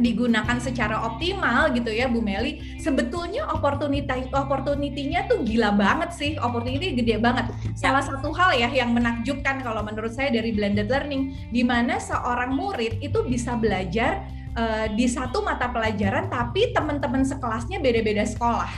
[0.00, 2.80] digunakan secara optimal gitu ya Bu Meli.
[2.80, 6.32] Sebetulnya opportunity opportunity-nya tuh gila banget sih.
[6.40, 7.52] Opportunity gede banget.
[7.52, 7.88] Ya.
[7.88, 12.52] salah satu hal ya yang menakjubkan kalau menurut saya dari blended learning di mana seorang
[12.52, 14.24] murid itu bisa belajar
[14.56, 18.70] uh, di satu mata pelajaran tapi teman-teman sekelasnya beda-beda sekolah.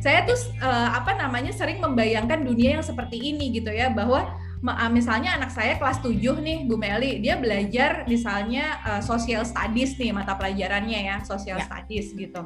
[0.00, 4.45] Saya tuh uh, apa namanya sering membayangkan dunia yang seperti ini gitu ya bahwa Ah,
[4.90, 10.10] misalnya anak saya kelas 7 nih Bu Meli, dia belajar misalnya uh, social studies nih
[10.10, 11.66] mata pelajarannya ya, social ya.
[11.66, 12.42] studies gitu.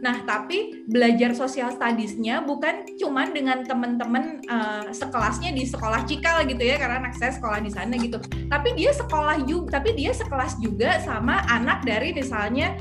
[0.00, 6.62] Nah, tapi belajar sosial studiesnya bukan cuma dengan teman-teman uh, sekelasnya di sekolah Cikal gitu
[6.62, 8.20] ya, karena anak saya sekolah di sana gitu.
[8.48, 12.76] Tapi dia sekolah juga, tapi dia sekelas juga sama anak dari misalnya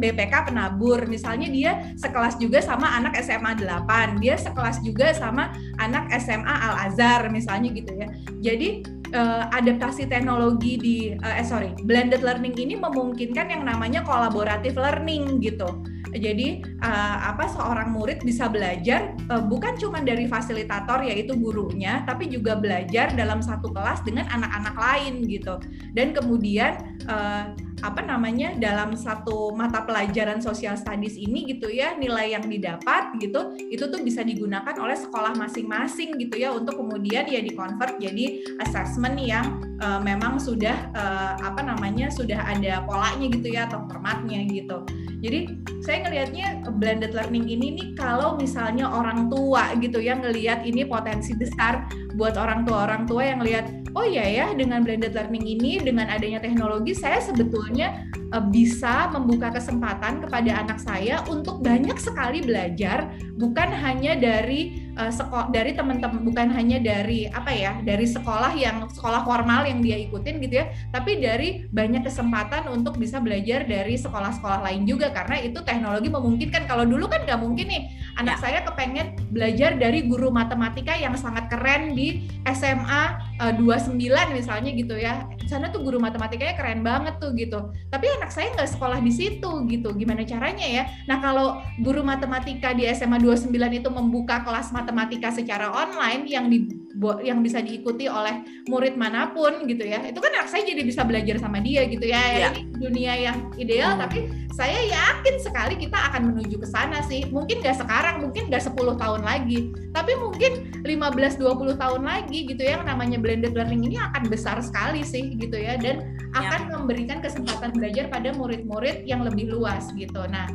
[0.00, 6.10] BPK Penabur, misalnya dia sekelas juga sama anak SMA 8, dia sekelas juga sama anak
[6.20, 8.08] SMA Al Azhar misalnya gitu ya.
[8.42, 14.74] Jadi uh, adaptasi teknologi di uh, eh sorry blended learning ini memungkinkan yang namanya kolaboratif
[14.74, 15.68] learning gitu
[16.14, 22.30] jadi uh, apa seorang murid bisa belajar uh, bukan cuma dari fasilitator yaitu gurunya, tapi
[22.30, 25.58] juga belajar dalam satu kelas dengan anak-anak lain gitu.
[25.96, 27.50] Dan kemudian uh,
[27.84, 33.52] apa namanya dalam satu mata pelajaran sosial studies ini gitu ya nilai yang didapat gitu
[33.68, 39.20] itu tuh bisa digunakan oleh sekolah masing-masing gitu ya untuk kemudian ya dikonvert jadi assessment
[39.20, 44.80] yang uh, memang sudah uh, apa namanya sudah ada polanya gitu ya atau formatnya gitu
[45.20, 45.48] jadi
[45.80, 51.32] saya ngelihatnya blended learning ini nih kalau misalnya orang tua gitu ya ngelihat ini potensi
[51.32, 55.80] besar buat orang tua orang tua yang lihat oh iya ya dengan blended learning ini
[55.80, 62.44] dengan adanya teknologi saya sebetulnya uh, bisa membuka kesempatan kepada anak saya untuk banyak sekali
[62.44, 63.08] belajar
[63.40, 68.84] bukan hanya dari uh, sekolah dari teman-teman bukan hanya dari apa ya dari sekolah yang
[68.92, 73.96] sekolah formal yang dia ikutin gitu ya tapi dari banyak kesempatan untuk bisa belajar dari
[73.96, 77.82] sekolah-sekolah lain juga karena itu teknologi memungkinkan kalau dulu kan nggak mungkin nih
[78.20, 78.42] anak ya.
[78.44, 82.05] saya kepengen belajar dari guru matematika yang sangat keren di
[82.46, 83.02] SMA
[83.42, 83.96] uh, 29
[84.32, 85.26] misalnya gitu ya.
[85.46, 87.70] Sana tuh guru matematikanya keren banget tuh gitu.
[87.90, 89.94] Tapi anak saya nggak sekolah di situ gitu.
[89.94, 90.84] Gimana caranya ya?
[91.10, 96.85] Nah kalau guru matematika di SMA 29 itu membuka kelas matematika secara online yang di
[97.20, 101.04] yang bisa diikuti oleh murid mana pun gitu ya itu kan anak saya jadi bisa
[101.04, 102.48] belajar sama dia gitu ya, ya.
[102.56, 104.02] ini dunia yang ideal hmm.
[104.02, 104.18] tapi
[104.56, 108.96] saya yakin sekali kita akan menuju ke sana sih mungkin nggak sekarang mungkin nggak 10
[108.96, 114.32] tahun lagi tapi mungkin 15-20 tahun lagi gitu ya yang namanya blended learning ini akan
[114.32, 116.40] besar sekali sih gitu ya dan ya.
[116.40, 116.70] akan ya.
[116.80, 120.48] memberikan kesempatan belajar pada murid-murid yang lebih luas gitu nah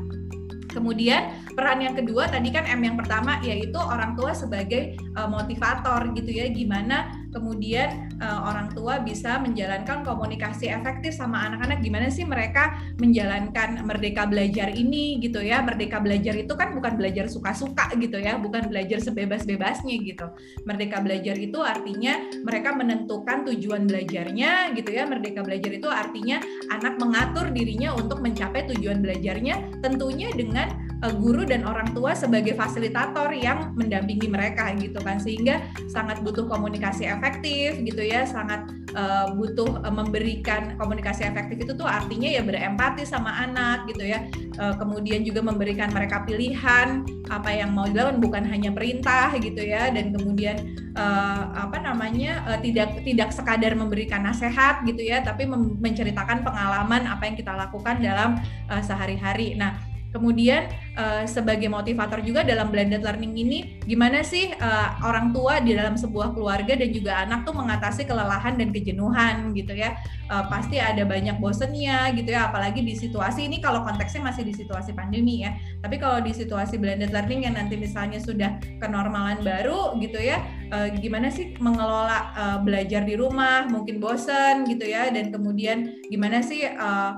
[0.71, 6.15] Kemudian peran yang kedua tadi kan M yang pertama yaitu orang tua sebagai uh, motivator
[6.15, 11.79] gitu ya gimana kemudian uh, orang tua bisa menjalankan komunikasi efektif sama anak-anak.
[11.81, 15.63] Gimana sih mereka menjalankan merdeka belajar ini gitu ya?
[15.63, 20.27] Merdeka belajar itu kan bukan belajar suka-suka gitu ya bukan belajar sebebas-bebasnya gitu.
[20.67, 25.07] Merdeka belajar itu artinya mereka menentukan tujuan belajarnya gitu ya.
[25.07, 31.43] Merdeka belajar itu artinya anak mengatur dirinya untuk mencapai tujuan belajarnya tentunya dengan uh, guru
[31.43, 35.17] dan orang tua sebagai fasilitator yang mendampingi mereka gitu kan.
[35.17, 41.63] Sehingga sangat butuh komunikasi efektif efektif gitu ya sangat uh, butuh uh, memberikan komunikasi efektif
[41.63, 44.27] itu tuh artinya ya berempati sama anak gitu ya.
[44.61, 49.89] Uh, kemudian juga memberikan mereka pilihan apa yang mau dilakukan bukan hanya perintah gitu ya.
[49.89, 55.49] Dan kemudian uh, apa namanya uh, tidak tidak sekadar memberikan nasihat gitu ya tapi
[55.81, 58.37] menceritakan pengalaman apa yang kita lakukan dalam
[58.69, 59.57] uh, sehari-hari.
[59.57, 60.67] Nah Kemudian
[60.99, 65.95] uh, sebagai motivator juga dalam blended learning ini, gimana sih uh, orang tua di dalam
[65.95, 69.95] sebuah keluarga dan juga anak tuh mengatasi kelelahan dan kejenuhan gitu ya.
[70.27, 74.51] Uh, pasti ada banyak bosennya gitu ya, apalagi di situasi ini kalau konteksnya masih di
[74.51, 75.55] situasi pandemi ya.
[75.79, 80.43] Tapi kalau di situasi blended learning yang nanti misalnya sudah kenormalan baru gitu ya,
[80.75, 86.43] uh, gimana sih mengelola uh, belajar di rumah, mungkin bosen gitu ya, dan kemudian gimana
[86.43, 87.15] sih uh,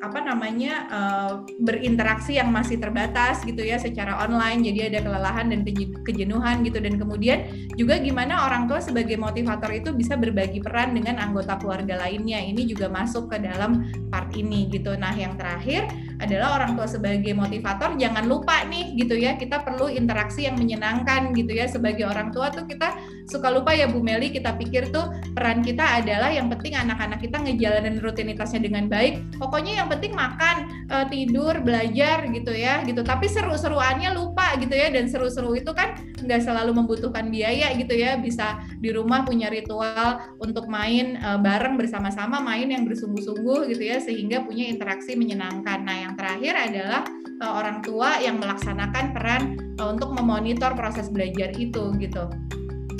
[0.00, 4.64] apa namanya uh, berinteraksi yang masih terbatas gitu ya secara online.
[4.64, 5.60] Jadi ada kelelahan dan
[6.02, 6.78] kejenuhan gitu.
[6.80, 7.46] Dan kemudian
[7.78, 12.42] juga gimana orang tua sebagai motivator itu bisa berbagi peran dengan anggota keluarga lainnya.
[12.42, 14.94] Ini juga masuk ke dalam part ini gitu.
[14.98, 15.86] Nah yang terakhir
[16.22, 21.34] adalah orang tua sebagai motivator jangan lupa nih gitu ya kita perlu interaksi yang menyenangkan
[21.34, 21.66] gitu ya.
[21.70, 22.94] Sebagai orang tua tuh kita
[23.26, 24.30] suka lupa ya Bu Meli.
[24.30, 29.38] Kita pikir tuh peran kita adalah yang penting anak-anak kita ngejalanin rutinitasnya dengan baik.
[29.40, 30.56] Pokoknya yang yang penting makan
[30.88, 33.04] uh, tidur belajar gitu ya gitu.
[33.04, 38.16] Tapi seru-seruannya lupa gitu ya dan seru-seru itu kan nggak selalu membutuhkan biaya gitu ya.
[38.16, 44.00] Bisa di rumah punya ritual untuk main uh, bareng bersama-sama main yang bersungguh-sungguh gitu ya
[44.00, 45.84] sehingga punya interaksi menyenangkan.
[45.84, 47.04] Nah yang terakhir adalah
[47.44, 49.42] uh, orang tua yang melaksanakan peran
[49.76, 52.32] uh, untuk memonitor proses belajar itu gitu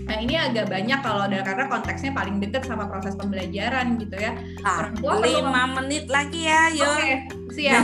[0.05, 4.37] Nah ini agak banyak kalau ada karena konteksnya paling deket sama proses pembelajaran gitu ya.
[4.61, 6.89] Ah, orang tua lima perlu, menit lagi ya, yuk.
[7.01, 7.15] Okay,
[7.57, 7.83] siap.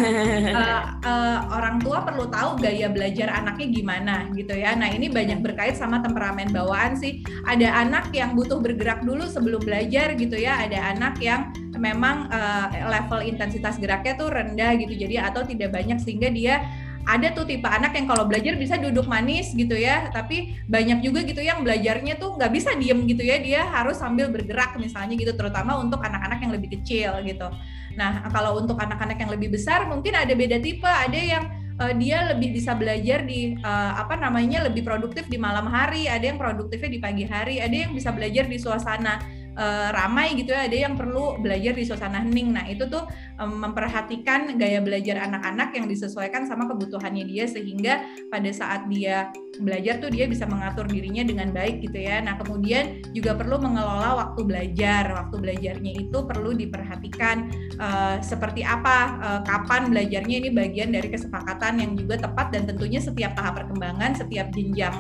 [0.53, 4.77] uh, uh, orang tua perlu tahu gaya belajar anaknya gimana gitu ya.
[4.77, 7.25] Nah ini banyak berkait sama temperamen bawaan sih.
[7.49, 10.61] Ada anak yang butuh bergerak dulu sebelum belajar gitu ya.
[10.61, 14.93] Ada anak yang memang uh, level intensitas geraknya tuh rendah gitu.
[14.93, 16.61] Jadi atau tidak banyak sehingga dia
[17.09, 21.25] ada tuh tipe anak yang kalau belajar bisa duduk manis gitu ya tapi banyak juga
[21.25, 25.33] gitu yang belajarnya tuh nggak bisa diem gitu ya dia harus sambil bergerak misalnya gitu
[25.33, 27.49] terutama untuk anak-anak yang lebih kecil gitu.
[27.97, 31.45] Nah kalau untuk anak-anak yang lebih besar mungkin ada beda tipe ada yang
[31.81, 36.23] uh, dia lebih bisa belajar di uh, apa namanya lebih produktif di malam hari ada
[36.23, 40.65] yang produktifnya di pagi hari ada yang bisa belajar di suasana uh, ramai gitu ya
[40.65, 42.57] ada yang perlu belajar di suasana hening.
[42.57, 43.05] Nah itu tuh
[43.37, 48.01] um, memperhatikan gaya belajar anak-anak yang disesuaikan sama kebutuhannya dia sehingga
[48.33, 49.29] pada saat dia
[49.61, 52.25] belajar tuh dia bisa mengatur dirinya dengan baik gitu ya.
[52.25, 55.13] Nah kemudian juga perlu mengelola waktu belajar.
[55.13, 61.85] Waktu belajarnya itu perlu diperhatikan uh, seperti apa uh, kapan belajarnya ini bagian dari kesepakatan
[61.85, 64.95] yang juga tepat dan tentunya setiap tahap perkembangan setiap jenjang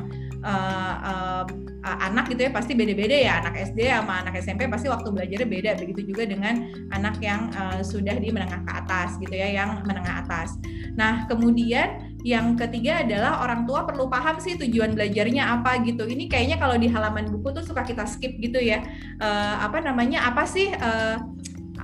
[0.45, 1.45] uh, uh,
[1.81, 5.71] anak gitu ya pasti beda-beda ya anak SD sama anak SMP pasti waktu belajarnya beda
[5.81, 10.25] begitu juga dengan anak yang uh, sudah di menengah ke atas gitu ya yang menengah
[10.25, 10.61] atas.
[10.97, 16.05] Nah kemudian yang ketiga adalah orang tua perlu paham sih tujuan belajarnya apa gitu.
[16.05, 18.85] Ini kayaknya kalau di halaman buku tuh suka kita skip gitu ya.
[19.17, 20.29] Uh, apa namanya?
[20.29, 21.17] Apa sih uh,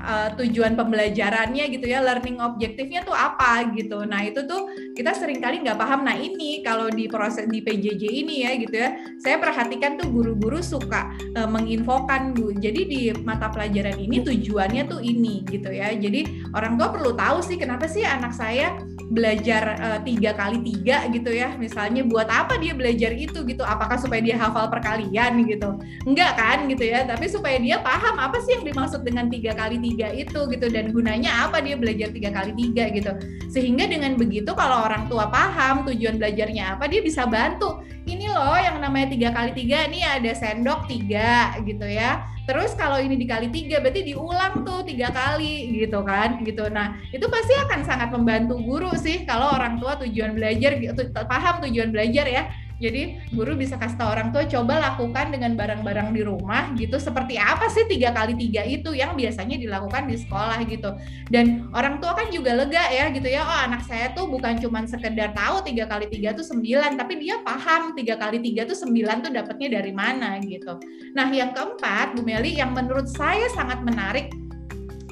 [0.07, 4.07] uh, tujuan pembelajarannya gitu ya learning objektifnya tuh apa gitu.
[4.07, 6.07] Nah itu tuh kita sering kali nggak paham.
[6.07, 10.63] Nah ini kalau di proses di PJJ ini ya gitu ya saya perhatikan tuh guru-guru
[10.63, 12.55] suka uh, menginfokan bu.
[12.55, 15.91] Jadi di mata pelajaran ini tujuannya tuh ini gitu ya.
[15.91, 18.79] Jadi orang tua perlu tahu sih kenapa sih anak saya
[19.11, 21.55] belajar uh, tiga kali tiga gitu ya.
[21.59, 23.67] Misalnya buat apa dia belajar itu gitu?
[23.67, 25.79] Apakah supaya dia hafal perkalian gitu?
[26.07, 27.03] Enggak kan gitu ya.
[27.09, 30.67] Tapi supaya dia paham apa sih yang dimaksud dengan tiga kali tiga itu gitu.
[30.69, 33.13] Dan gunanya apa dia belajar tiga kali tiga gitu.
[33.49, 37.81] Sehingga dengan begitu kalau orang tua paham tujuan belajarnya apa dia bisa bantu.
[38.07, 42.23] Ini loh yang namanya tiga kali tiga ini ada sendok tiga gitu ya.
[42.47, 46.71] Terus kalau ini dikali tiga berarti diulang tuh tiga kali gitu kan gitu.
[46.71, 51.59] Nah itu pasti akan sangat membantu guru sih kalau orang tua tujuan belajar gitu paham
[51.67, 56.21] tujuan belajar ya jadi guru bisa kasih tahu orang tua coba lakukan dengan barang-barang di
[56.21, 57.01] rumah gitu.
[57.01, 60.93] Seperti apa sih tiga kali tiga itu yang biasanya dilakukan di sekolah gitu.
[61.33, 63.49] Dan orang tua kan juga lega ya gitu ya.
[63.49, 67.41] Oh anak saya tuh bukan cuma sekedar tahu tiga kali tiga tuh sembilan, tapi dia
[67.41, 70.77] paham tiga kali tiga tuh sembilan tuh dapatnya dari mana gitu.
[71.17, 74.46] Nah yang keempat Bu Meli yang menurut saya sangat menarik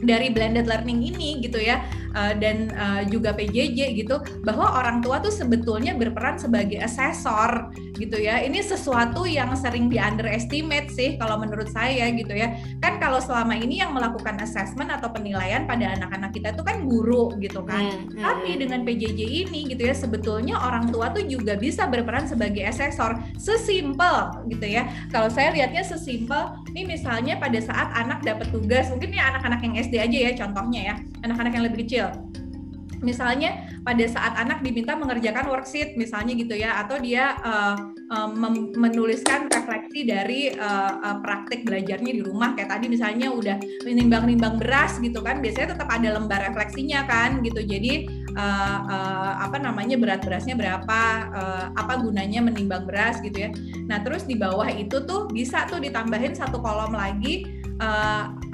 [0.05, 1.83] dari blended learning ini gitu ya
[2.15, 8.19] uh, dan uh, juga PJJ gitu bahwa orang tua tuh sebetulnya berperan sebagai asesor gitu
[8.19, 8.43] ya.
[8.43, 12.59] Ini sesuatu yang sering di underestimate sih kalau menurut saya gitu ya.
[12.83, 17.35] Kan kalau selama ini yang melakukan assessment atau penilaian pada anak-anak kita itu kan guru
[17.39, 17.91] gitu kan.
[17.91, 18.23] Hmm, hmm.
[18.23, 23.19] Tapi dengan PJJ ini gitu ya sebetulnya orang tua tuh juga bisa berperan sebagai asesor.
[23.39, 24.91] Sesimpel gitu ya.
[25.11, 29.75] Kalau saya lihatnya sesimpel nih misalnya pada saat anak dapat tugas, mungkin nih anak-anak yang
[29.79, 30.95] SD aja ya contohnya ya.
[31.23, 32.07] Anak-anak yang lebih kecil
[33.05, 37.77] misalnya pada saat anak diminta mengerjakan worksheet misalnya gitu ya atau dia uh,
[38.09, 38.29] uh,
[38.81, 44.97] menuliskan refleksi dari uh, uh, praktik belajarnya di rumah kayak tadi misalnya udah menimbang-nimbang beras
[45.05, 50.25] gitu kan biasanya tetap ada lembar refleksinya kan gitu jadi uh, uh, apa namanya berat
[50.25, 51.01] berasnya berapa
[51.37, 53.51] uh, apa gunanya menimbang beras gitu ya
[53.85, 57.64] nah terus di bawah itu tuh bisa tuh ditambahin satu kolom lagi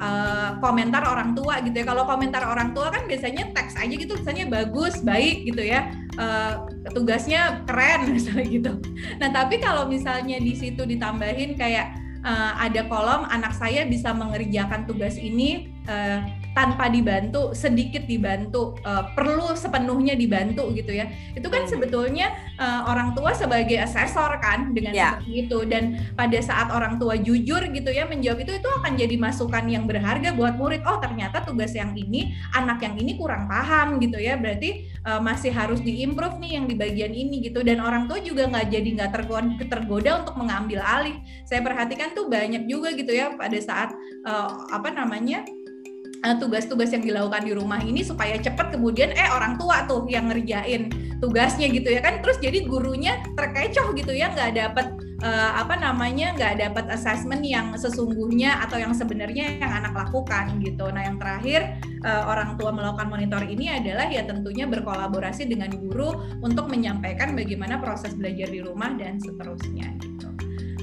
[0.00, 1.86] uh, komentar orang tua gitu ya.
[1.86, 5.92] Kalau komentar orang tua kan biasanya teks aja gitu, misalnya bagus, baik gitu ya.
[6.18, 8.72] Uh, tugasnya keren misalnya gitu.
[9.22, 14.84] Nah tapi kalau misalnya di situ ditambahin kayak uh, ada kolom anak saya bisa mengerjakan
[14.84, 21.06] tugas ini uh, tanpa dibantu sedikit dibantu uh, perlu sepenuhnya dibantu gitu ya.
[21.34, 21.70] Itu kan hmm.
[21.70, 25.14] sebetulnya uh, orang tua sebagai asesor kan dengan yeah.
[25.18, 25.58] seperti itu.
[25.66, 25.82] Dan
[26.18, 30.34] pada saat orang tua jujur gitu ya menjawab itu itu akan jadi masukan yang berharga
[30.34, 30.82] buat murid.
[30.86, 34.34] Oh ternyata tugas yang ini anak yang ini kurang paham gitu ya.
[34.34, 37.62] Berarti uh, masih harus diimprove nih yang di bagian ini gitu.
[37.62, 41.16] Dan orang tua juga nggak jadi nggak tergoda, tergoda untuk mengambil alih.
[41.46, 43.94] Saya perhatikan tuh banyak juga gitu ya pada saat
[44.26, 45.46] uh, apa namanya
[46.20, 50.92] tugas-tugas yang dilakukan di rumah ini supaya cepat kemudian eh orang tua tuh yang ngerjain
[51.20, 52.20] tugasnya gitu ya kan.
[52.20, 54.86] Terus jadi gurunya terkecoh gitu ya nggak dapat
[55.24, 60.88] uh, apa namanya nggak dapat assessment yang sesungguhnya atau yang sebenarnya yang anak lakukan gitu.
[60.92, 66.20] Nah yang terakhir uh, orang tua melakukan monitor ini adalah ya tentunya berkolaborasi dengan guru
[66.44, 70.28] untuk menyampaikan bagaimana proses belajar di rumah dan seterusnya gitu.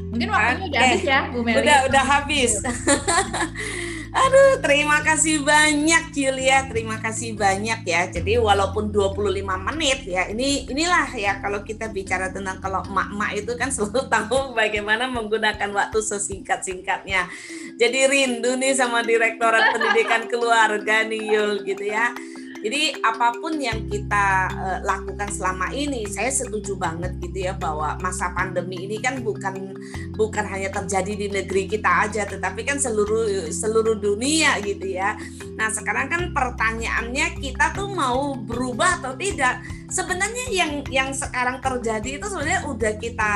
[0.08, 0.72] Mungkin waktunya okay.
[0.72, 1.62] udah habis ya Bu Meli.
[1.62, 2.52] Udah udah habis
[4.08, 8.08] Aduh, terima kasih banyak Julia, terima kasih banyak ya.
[8.08, 13.52] Jadi walaupun 25 menit ya, ini inilah ya kalau kita bicara tentang kalau emak-emak itu
[13.60, 17.28] kan selalu tahu bagaimana menggunakan waktu sesingkat-singkatnya.
[17.76, 22.16] Jadi rindu nih sama Direktorat Pendidikan Keluarga nih Yul gitu ya.
[22.58, 27.96] Jadi apa pun yang kita uh, lakukan selama ini, saya setuju banget gitu ya bahwa
[28.02, 29.78] masa pandemi ini kan bukan
[30.18, 35.16] bukan hanya terjadi di negeri kita aja, tetapi kan seluruh seluruh dunia gitu ya.
[35.58, 39.62] Nah sekarang kan pertanyaannya kita tuh mau berubah atau tidak?
[39.88, 43.32] Sebenarnya yang yang sekarang terjadi itu sebenarnya udah kita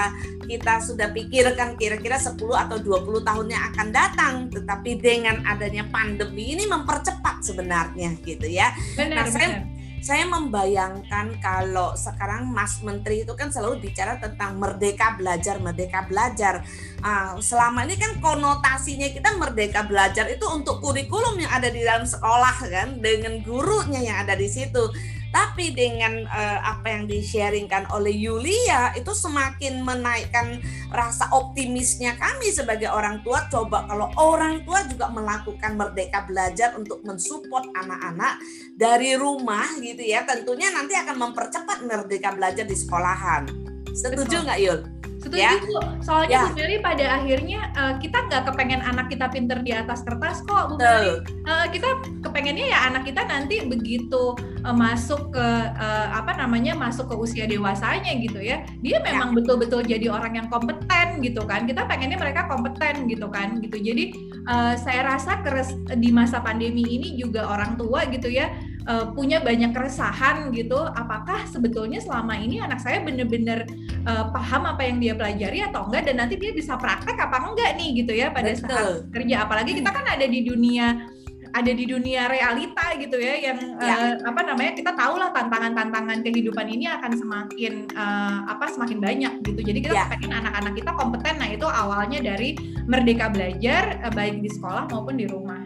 [0.51, 6.51] kita sudah pikirkan kira-kira 10 atau 20 tahun yang akan datang, tetapi dengan adanya pandemi
[6.51, 8.75] ini mempercepat sebenarnya gitu ya.
[8.99, 9.63] Benar, nah, saya
[10.01, 16.65] saya membayangkan kalau sekarang Mas Menteri itu kan selalu bicara tentang merdeka belajar, merdeka belajar.
[17.05, 22.09] Uh, selama ini kan konotasinya kita merdeka belajar itu untuk kurikulum yang ada di dalam
[22.09, 24.89] sekolah kan, dengan gurunya yang ada di situ.
[25.31, 30.59] Tapi dengan uh, apa yang di-sharingkan oleh Yulia itu semakin menaikkan
[30.91, 33.47] rasa optimisnya kami sebagai orang tua.
[33.47, 38.43] Coba kalau orang tua juga melakukan merdeka belajar untuk mensupport anak-anak
[38.75, 43.47] dari rumah gitu ya, tentunya nanti akan mempercepat merdeka belajar di sekolahan.
[43.91, 45.00] Setuju nggak Yul?
[45.21, 45.53] Setuju ya?
[45.61, 45.77] Bu.
[46.01, 46.41] Soalnya ya.
[46.49, 50.73] Bu Meli pada akhirnya uh, kita nggak kepengen anak kita pinter di atas kertas kok
[50.73, 51.21] Bu Meli.
[51.45, 51.89] Uh, kita
[52.25, 54.33] kepengennya ya anak kita nanti begitu
[54.65, 55.47] uh, masuk ke
[55.77, 58.65] uh, apa namanya masuk ke usia dewasanya gitu ya.
[58.81, 59.05] Dia ya.
[59.05, 59.95] memang betul-betul ya.
[59.97, 61.69] jadi orang yang kompeten gitu kan.
[61.69, 63.77] Kita pengennya mereka kompeten gitu kan gitu.
[63.77, 64.17] Jadi
[64.49, 68.49] uh, saya rasa keres di masa pandemi ini juga orang tua gitu ya
[68.87, 73.67] uh, punya banyak keresahan gitu apakah sebetulnya selama ini anak saya benar-benar
[74.05, 77.77] uh, paham apa yang dia pelajari atau enggak dan nanti dia bisa praktek apa enggak
[77.77, 78.67] nih gitu ya pada Betul.
[78.67, 81.09] saat kerja apalagi kita kan ada di dunia
[81.51, 83.95] ada di dunia realita gitu ya yang ya.
[83.95, 89.33] Uh, apa namanya kita tahu lah tantangan-tantangan kehidupan ini akan semakin uh, apa semakin banyak
[89.43, 90.07] gitu jadi kita ya.
[90.07, 92.55] pengen anak-anak kita kompeten nah itu awalnya dari
[92.87, 95.60] merdeka belajar uh, baik di sekolah maupun di rumah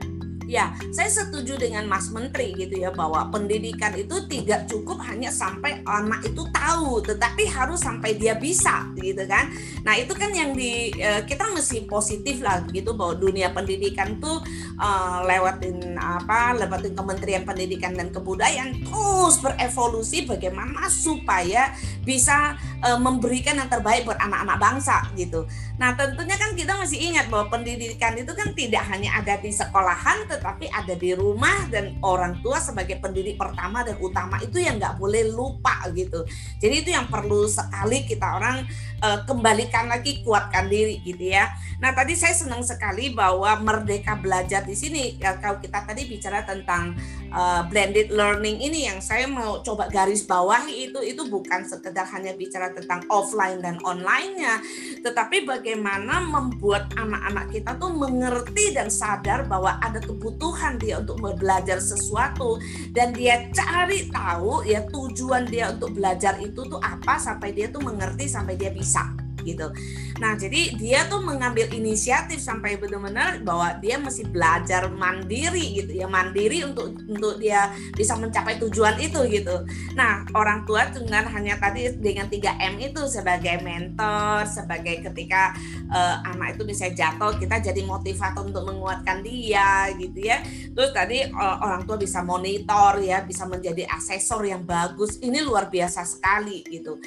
[0.56, 5.84] Ya, saya setuju dengan Mas Menteri gitu ya bahwa pendidikan itu tidak cukup hanya sampai
[5.84, 9.51] anak itu tahu, tetapi harus sampai dia bisa gitu kan.
[9.84, 14.39] Nah, itu kan yang di eh, kita mesti positif lah gitu bahwa dunia pendidikan tuh
[14.80, 16.56] uh, lewatin apa?
[16.56, 21.76] lewatin Kementerian Pendidikan dan Kebudayaan terus berevolusi bagaimana supaya
[22.08, 25.43] bisa uh, memberikan yang terbaik buat anak-anak bangsa gitu.
[25.76, 30.23] Nah, tentunya kan kita masih ingat bahwa pendidikan itu kan tidak hanya ada di sekolahan,
[30.23, 34.95] tetapi ada di rumah dan orang tua sebagai pendidik pertama dan utama itu yang nggak
[34.95, 36.23] boleh lupa gitu.
[36.63, 38.63] Jadi itu yang perlu sekali kita orang
[39.01, 41.51] uh, kembalikan lagi, kuatkan diri gitu ya.
[41.79, 45.19] Nah, tadi saya senang sekali bahwa merdeka belajar di sini.
[45.19, 46.95] Ya, kalau kita tadi bicara tentang
[47.35, 52.31] uh, blended learning ini yang saya mau coba garis bawahi itu itu bukan sekedar hanya
[52.35, 54.63] bicara tentang offline dan online-nya,
[55.03, 61.79] tetapi bagaimana membuat anak-anak kita tuh mengerti dan sadar bahwa ada kebutuhan dia untuk belajar
[61.79, 62.59] sesuatu
[62.95, 67.83] dan dia cari tahu ya tujuan dia untuk belajar itu tuh apa sampai dia tuh
[67.83, 69.69] mengerti sampai dia bisa gitu.
[70.17, 76.09] Nah, jadi dia tuh mengambil inisiatif sampai benar-benar bahwa dia mesti belajar mandiri gitu ya,
[76.09, 79.61] mandiri untuk untuk dia bisa mencapai tujuan itu gitu.
[79.93, 85.53] Nah, orang tua dengan hanya tadi dengan 3M itu sebagai mentor, sebagai ketika
[85.93, 90.41] uh, anak itu bisa jatuh, kita jadi motivator untuk menguatkan dia gitu ya.
[90.73, 95.21] Terus tadi uh, orang tua bisa monitor ya, bisa menjadi asesor yang bagus.
[95.21, 96.97] Ini luar biasa sekali gitu.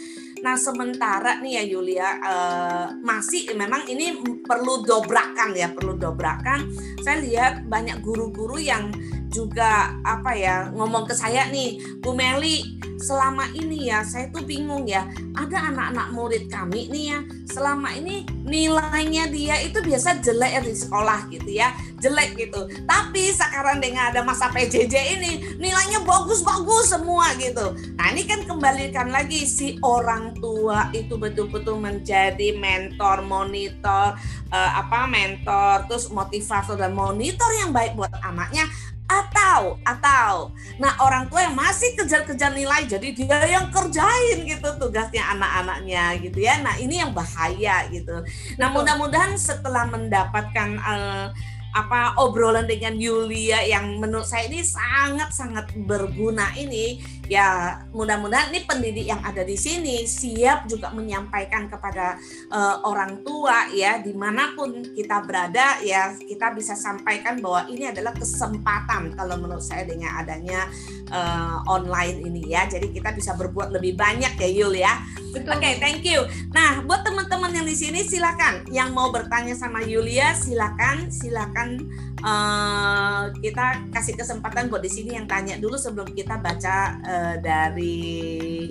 [0.43, 6.71] Nah sementara nih ya Yulia uh, masih memang ini perlu dobrakan ya perlu dobrakan.
[7.03, 8.91] Saya lihat banyak guru-guru yang
[9.29, 12.65] juga apa ya ngomong ke saya nih Bu Meli
[12.99, 15.07] selama ini ya saya tuh bingung ya
[15.39, 17.19] ada anak-anak murid kami nih ya
[17.49, 22.67] selama ini nilainya dia itu biasa jelek ya di sekolah gitu ya jelek gitu.
[22.87, 27.75] Tapi sekarang dengan ada masa PJJ ini nilainya bagus-bagus semua gitu.
[27.99, 34.15] Nah ini kan kembalikan lagi si orang tua itu betul-betul menjadi mentor monitor
[34.53, 38.69] uh, apa mentor terus motivator dan monitor yang baik buat anaknya
[39.09, 40.53] atau atau.
[40.77, 46.39] Nah orang tua yang masih kejar-kejar nilai jadi dia yang kerjain gitu tugasnya anak-anaknya gitu
[46.45, 46.61] ya.
[46.61, 48.21] Nah ini yang bahaya gitu.
[48.61, 51.33] Nah mudah-mudahan setelah mendapatkan uh,
[51.73, 59.07] apa obrolan dengan Yulia yang menurut saya ini sangat-sangat berguna ini ya mudah-mudahan ini pendidik
[59.13, 62.17] yang ada di sini siap juga menyampaikan kepada
[62.49, 67.93] uh, orang tua ya di mana pun kita berada ya kita bisa sampaikan bahwa ini
[67.93, 70.67] adalah kesempatan kalau menurut saya dengan adanya
[71.13, 72.65] uh, online ini ya.
[72.65, 74.97] Jadi kita bisa berbuat lebih banyak ya Yul ya.
[75.29, 76.25] Oke okay, thank you.
[76.57, 78.65] Nah buat teman-teman yang di sini silakan.
[78.73, 81.85] Yang mau bertanya sama Yulia silakan silakan
[82.25, 88.71] uh, kita kasih kesempatan buat di sini yang tanya dulu sebelum kita baca uh, dari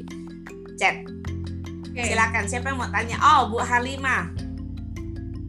[0.77, 1.03] chat.
[1.97, 2.13] Okay.
[2.13, 3.17] Silakan siapa yang mau tanya?
[3.17, 4.29] Oh, Bu Halimah.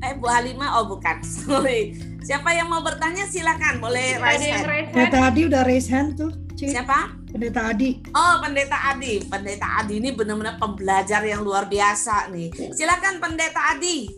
[0.01, 1.21] Eh, Bu Halimah, oh bukan.
[1.45, 1.93] Sorry.
[2.25, 4.93] Siapa yang mau bertanya silakan, boleh raise hand.
[4.93, 6.33] Pendeta Adi udah raise hand tuh.
[6.57, 6.73] Cik.
[6.73, 7.13] Siapa?
[7.29, 8.01] Pendeta Adi.
[8.17, 9.21] Oh, Pendeta Adi.
[9.29, 12.49] Pendeta Adi ini benar-benar pembelajar yang luar biasa nih.
[12.73, 14.09] Silakan Pendeta Adi.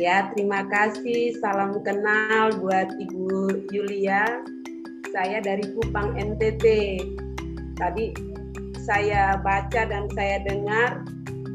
[0.00, 1.36] Ya, terima kasih.
[1.44, 4.24] Salam kenal buat Ibu Yulia.
[5.12, 6.64] Saya dari Kupang NTT
[7.80, 8.12] tadi
[8.84, 11.00] saya baca dan saya dengar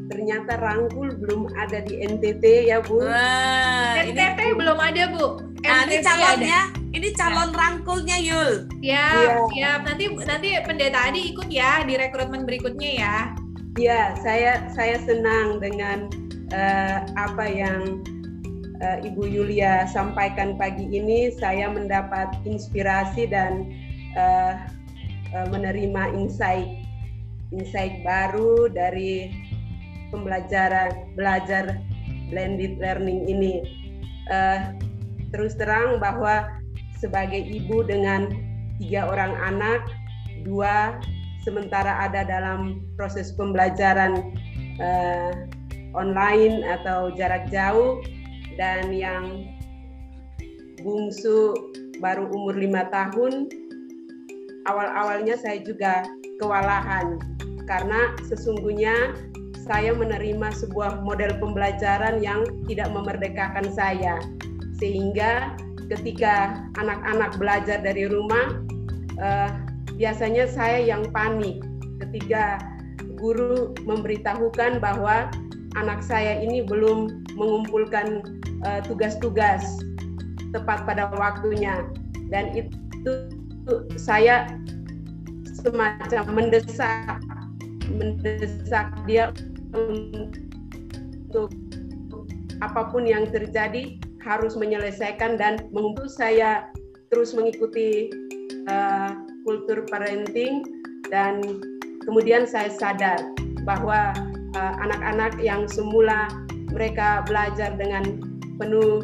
[0.06, 3.02] ternyata rangkul belum ada di NTT ya Bu.
[3.02, 4.54] Wah, NTT ini...
[4.54, 5.26] belum ada Bu.
[5.66, 6.94] Nah, ini calonnya, ada.
[6.94, 7.58] ini calon ya.
[7.58, 8.50] rangkulnya Yul.
[8.78, 9.08] Ya,
[9.58, 9.82] ya.
[9.82, 13.16] Nanti nanti pendeta Adi ikut ya di rekrutmen berikutnya ya.
[13.76, 16.08] Ya, saya saya senang dengan
[16.54, 18.00] uh, apa yang
[18.80, 21.34] uh, Ibu Yulia sampaikan pagi ini.
[21.34, 23.68] Saya mendapat inspirasi dan
[24.14, 24.54] uh,
[25.34, 26.86] Eh, menerima insight
[27.50, 29.30] insight baru dari
[30.14, 31.82] pembelajaran belajar
[32.30, 33.62] blended learning ini.
[34.26, 34.74] Uh,
[35.30, 36.46] terus terang bahwa
[36.98, 38.26] sebagai ibu dengan
[38.82, 39.86] tiga orang anak,
[40.42, 40.98] dua
[41.46, 44.34] sementara ada dalam proses pembelajaran
[44.82, 45.30] uh,
[45.94, 48.02] online atau jarak jauh
[48.58, 49.46] dan yang
[50.82, 51.54] bungsu
[52.02, 53.65] baru umur lima tahun
[54.66, 56.04] awal-awalnya saya juga
[56.42, 57.18] kewalahan.
[57.66, 59.14] Karena sesungguhnya
[59.66, 64.22] saya menerima sebuah model pembelajaran yang tidak memerdekakan saya.
[64.78, 65.58] Sehingga
[65.90, 68.62] ketika anak-anak belajar dari rumah
[69.18, 69.50] eh,
[69.98, 71.62] biasanya saya yang panik
[72.06, 72.60] ketika
[73.16, 75.30] guru memberitahukan bahwa
[75.74, 78.22] anak saya ini belum mengumpulkan
[78.62, 79.82] eh, tugas-tugas
[80.54, 81.82] tepat pada waktunya.
[82.30, 83.35] Dan itu
[83.98, 84.46] saya
[85.66, 87.18] semacam mendesak
[87.90, 89.30] mendesak dia
[89.74, 91.50] untuk
[92.62, 96.66] apa pun yang terjadi harus menyelesaikan dan mengumpul saya
[97.12, 98.10] terus mengikuti
[98.66, 99.14] uh,
[99.46, 100.66] kultur parenting
[101.12, 101.38] dan
[102.02, 103.18] kemudian saya sadar
[103.62, 104.14] bahwa
[104.54, 106.30] eh, anak-anak uh, yang semula
[106.70, 108.22] mereka belajar dengan
[108.58, 109.02] penuh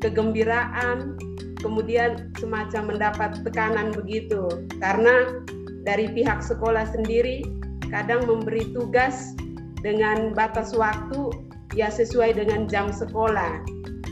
[0.00, 1.16] kegembiraan
[1.58, 4.46] kemudian semacam mendapat tekanan begitu
[4.78, 5.42] karena
[5.82, 7.42] dari pihak sekolah sendiri
[7.88, 9.32] kadang memberi tugas
[9.80, 11.32] dengan batas waktu
[11.72, 13.62] ya sesuai dengan jam sekolah.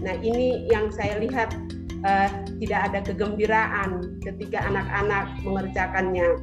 [0.05, 1.53] Nah ini yang saya lihat
[2.05, 2.29] uh,
[2.61, 6.41] tidak ada kegembiraan ketika anak-anak mengerjakannya.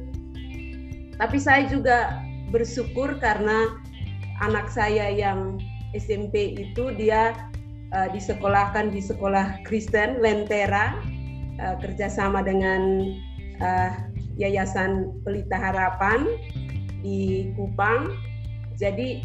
[1.18, 3.78] Tapi saya juga bersyukur karena
[4.42, 5.58] anak saya yang
[5.94, 7.34] SMP itu dia
[7.94, 10.98] uh, disekolahkan di sekolah Kristen Lentera
[11.62, 13.14] uh, kerjasama dengan
[13.62, 13.90] uh,
[14.34, 16.26] Yayasan Pelita Harapan
[17.00, 18.10] di Kupang.
[18.74, 19.22] Jadi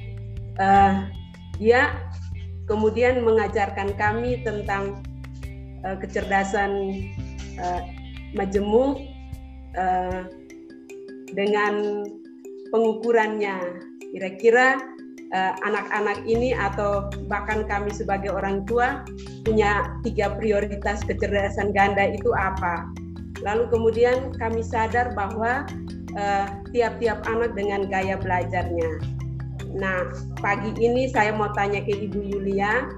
[0.61, 1.09] uh,
[1.57, 1.97] dia
[2.69, 5.01] kemudian mengajarkan kami tentang
[5.81, 7.01] uh, kecerdasan
[7.57, 7.81] uh,
[8.37, 9.01] majemuk
[9.73, 10.29] uh,
[11.33, 12.05] dengan
[12.69, 13.81] pengukurannya.
[14.13, 14.77] Kira-kira
[15.37, 19.05] anak-anak uh, ini atau bahkan kami sebagai orang tua
[19.45, 22.89] punya tiga prioritas kecerdasan ganda itu apa.
[23.45, 25.63] Lalu kemudian kami sadar bahwa
[26.17, 28.99] eh, tiap-tiap uh, anak dengan gaya belajarnya.
[29.79, 30.11] Nah,
[30.41, 32.89] pagi ini saya mau tanya ke Ibu Yulia,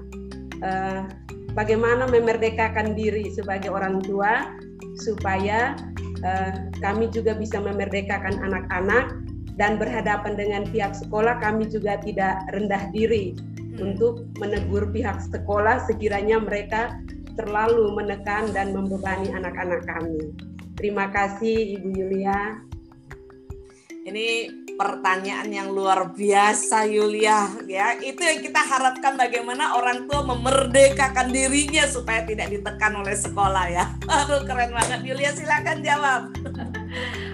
[0.64, 1.04] uh,
[1.52, 4.56] bagaimana memerdekakan diri sebagai orang tua
[4.96, 5.76] supaya
[6.24, 9.12] uh, kami juga bisa memerdekakan anak-anak
[9.60, 13.78] dan berhadapan dengan pihak sekolah kami juga tidak rendah diri hmm.
[13.80, 16.96] untuk menegur pihak sekolah sekiranya mereka
[17.36, 20.32] terlalu menekan dan membebani anak-anak kami.
[20.76, 22.60] Terima kasih Ibu Yulia.
[24.02, 31.28] Ini pertanyaan yang luar biasa Yulia ya itu yang kita harapkan bagaimana orang tua memerdekakan
[31.30, 36.32] dirinya supaya tidak ditekan oleh sekolah ya aduh keren banget Yulia silakan jawab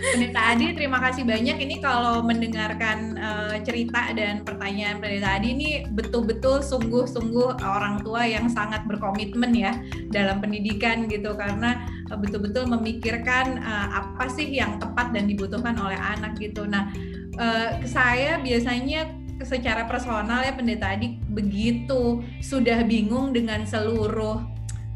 [0.08, 1.56] Pendeta Adi, terima kasih banyak.
[1.60, 8.48] Ini kalau mendengarkan uh, cerita dan pertanyaan Pendeta Adi ini betul-betul sungguh-sungguh orang tua yang
[8.48, 9.76] sangat berkomitmen ya
[10.08, 15.98] dalam pendidikan gitu karena uh, betul-betul memikirkan uh, apa sih yang tepat dan dibutuhkan oleh
[15.98, 16.64] anak gitu.
[16.64, 16.88] Nah,
[17.36, 19.12] uh, saya biasanya
[19.44, 24.42] secara personal ya Pendeta Adi begitu sudah bingung dengan seluruh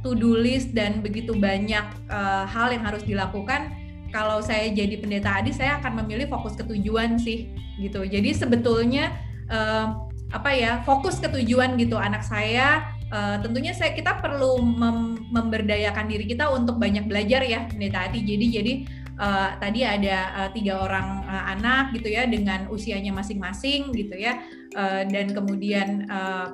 [0.02, 3.81] to-do list dan begitu banyak uh, hal yang harus dilakukan
[4.12, 7.48] kalau saya jadi pendeta adi saya akan memilih fokus ke tujuan sih
[7.80, 8.04] gitu.
[8.04, 9.16] Jadi sebetulnya
[9.48, 9.96] uh,
[10.32, 11.96] apa ya fokus ke tujuan gitu.
[11.96, 17.64] Anak saya uh, tentunya saya kita perlu mem memberdayakan diri kita untuk banyak belajar ya
[17.66, 18.20] pendeta adi.
[18.20, 18.72] Jadi jadi
[19.16, 24.44] uh, tadi ada uh, tiga orang uh, anak gitu ya dengan usianya masing-masing gitu ya.
[24.76, 26.52] Uh, dan kemudian uh,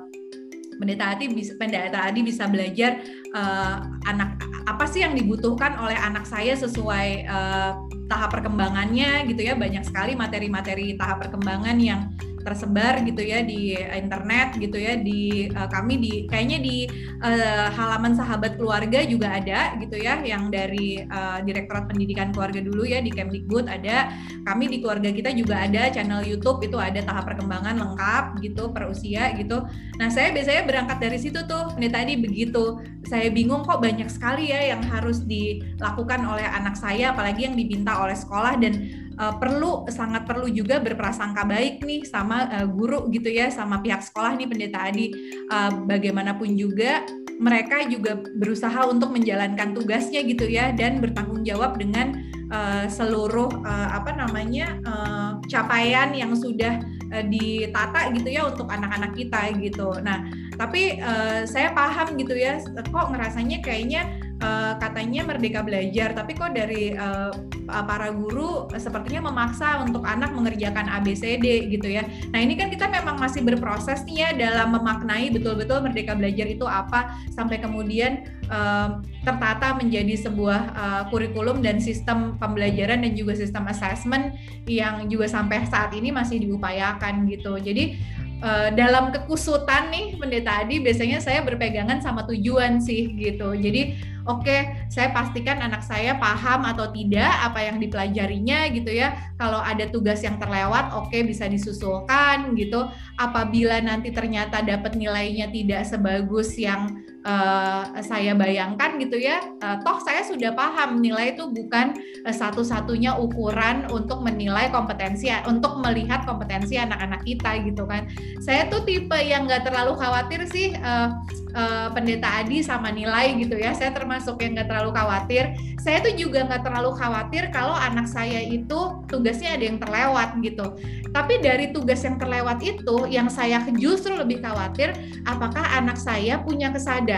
[0.79, 3.03] pendeta Adi bisa pendeta Adi bisa belajar
[3.35, 7.71] uh, anak apa sih yang dibutuhkan oleh anak saya sesuai uh,
[8.07, 9.53] tahap perkembangannya gitu ya.
[9.59, 12.09] Banyak sekali materi-materi tahap perkembangan yang
[12.49, 16.89] tersebar gitu ya di internet gitu ya di uh, kami di kayaknya di
[17.21, 22.89] uh, halaman sahabat keluarga juga ada gitu ya yang dari uh, Direktorat Pendidikan Keluarga dulu
[22.89, 24.09] ya di Kemdikbud ada.
[24.49, 28.89] Kami di keluarga kita juga ada channel YouTube itu ada tahap perkembangan lengkap gitu per
[28.89, 29.61] usia gitu.
[30.01, 32.81] Nah saya biasanya berangkat dari situ tuh ini tadi begitu.
[33.05, 37.93] Saya bingung kok banyak sekali ya yang harus dilakukan oleh anak saya apalagi yang diminta
[38.01, 38.73] oleh sekolah dan
[39.19, 44.01] uh, perlu sangat perlu juga berprasangka baik nih sama uh, guru gitu ya sama pihak
[44.01, 45.11] sekolah nih pendeta Adi
[45.51, 47.03] uh, bagaimanapun juga
[47.39, 52.19] mereka juga berusaha untuk menjalankan tugasnya gitu ya dan bertanggung jawab dengan
[52.51, 56.83] uh, seluruh uh, apa namanya uh, capaian yang sudah
[57.15, 59.95] uh, ditata gitu ya untuk anak-anak kita gitu.
[60.03, 60.27] Nah,
[60.59, 62.59] tapi uh, saya paham gitu ya
[62.91, 67.31] kok ngerasanya kayaknya uh, katanya merdeka belajar, tapi kok dari uh,
[67.69, 72.03] para guru sepertinya memaksa untuk anak mengerjakan ABCD gitu ya.
[72.33, 76.65] Nah ini kan kita memang masih berproses nih ya dalam memaknai betul-betul merdeka belajar itu
[76.65, 83.69] apa sampai kemudian uh, tertata menjadi sebuah uh, kurikulum dan sistem pembelajaran dan juga sistem
[83.69, 84.33] assessment
[84.65, 87.59] yang juga sampai saat ini masih diupayakan gitu.
[87.61, 87.99] Jadi
[88.43, 93.55] uh, dalam kekusutan nih pendeta Adi biasanya saya berpegangan sama tujuan sih gitu.
[93.55, 99.15] Jadi oke okay, saya pastikan anak saya paham atau tidak apa yang dipelajarinya gitu ya.
[99.39, 102.87] Kalau ada tugas yang terlewat oke okay, bisa disusulkan gitu.
[103.19, 109.99] Apabila nanti ternyata dapat nilainya tidak sebagus yang uh, saya bayangkan gitu ya, uh, toh
[109.99, 116.79] saya sudah paham nilai itu bukan uh, satu-satunya ukuran untuk menilai kompetensi, untuk melihat kompetensi
[116.79, 118.07] anak-anak kita gitu kan.
[118.39, 121.11] Saya tuh tipe yang nggak terlalu khawatir sih uh,
[121.55, 123.75] uh, pendeta Adi sama nilai gitu ya.
[123.75, 125.43] Saya termasuk yang nggak terlalu khawatir.
[125.79, 130.75] Saya tuh juga nggak terlalu khawatir kalau anak saya itu tugasnya ada yang terlewat gitu.
[131.09, 134.93] Tapi dari tugas yang terlewat itu, yang saya justru lebih khawatir,
[135.25, 137.08] apakah anak saya punya kesadaran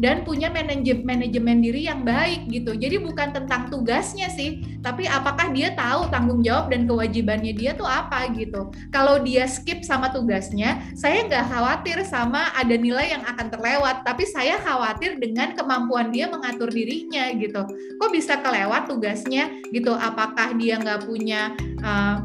[0.00, 2.72] dan punya manajemen manajemen diri yang baik gitu.
[2.72, 7.86] Jadi bukan tentang tugasnya sih, tapi apakah dia tahu tanggung jawab dan kewajibannya dia tuh
[7.86, 8.72] apa gitu.
[8.88, 14.24] Kalau dia skip sama tugasnya, saya nggak khawatir sama ada nilai yang akan terlewat, tapi
[14.24, 17.66] saya khawatir dengan kemampuan dia mengatur dirinya gitu.
[18.00, 19.92] Kok bisa kelewat tugasnya gitu?
[19.92, 21.52] Apakah dia nggak punya
[21.84, 22.24] uh,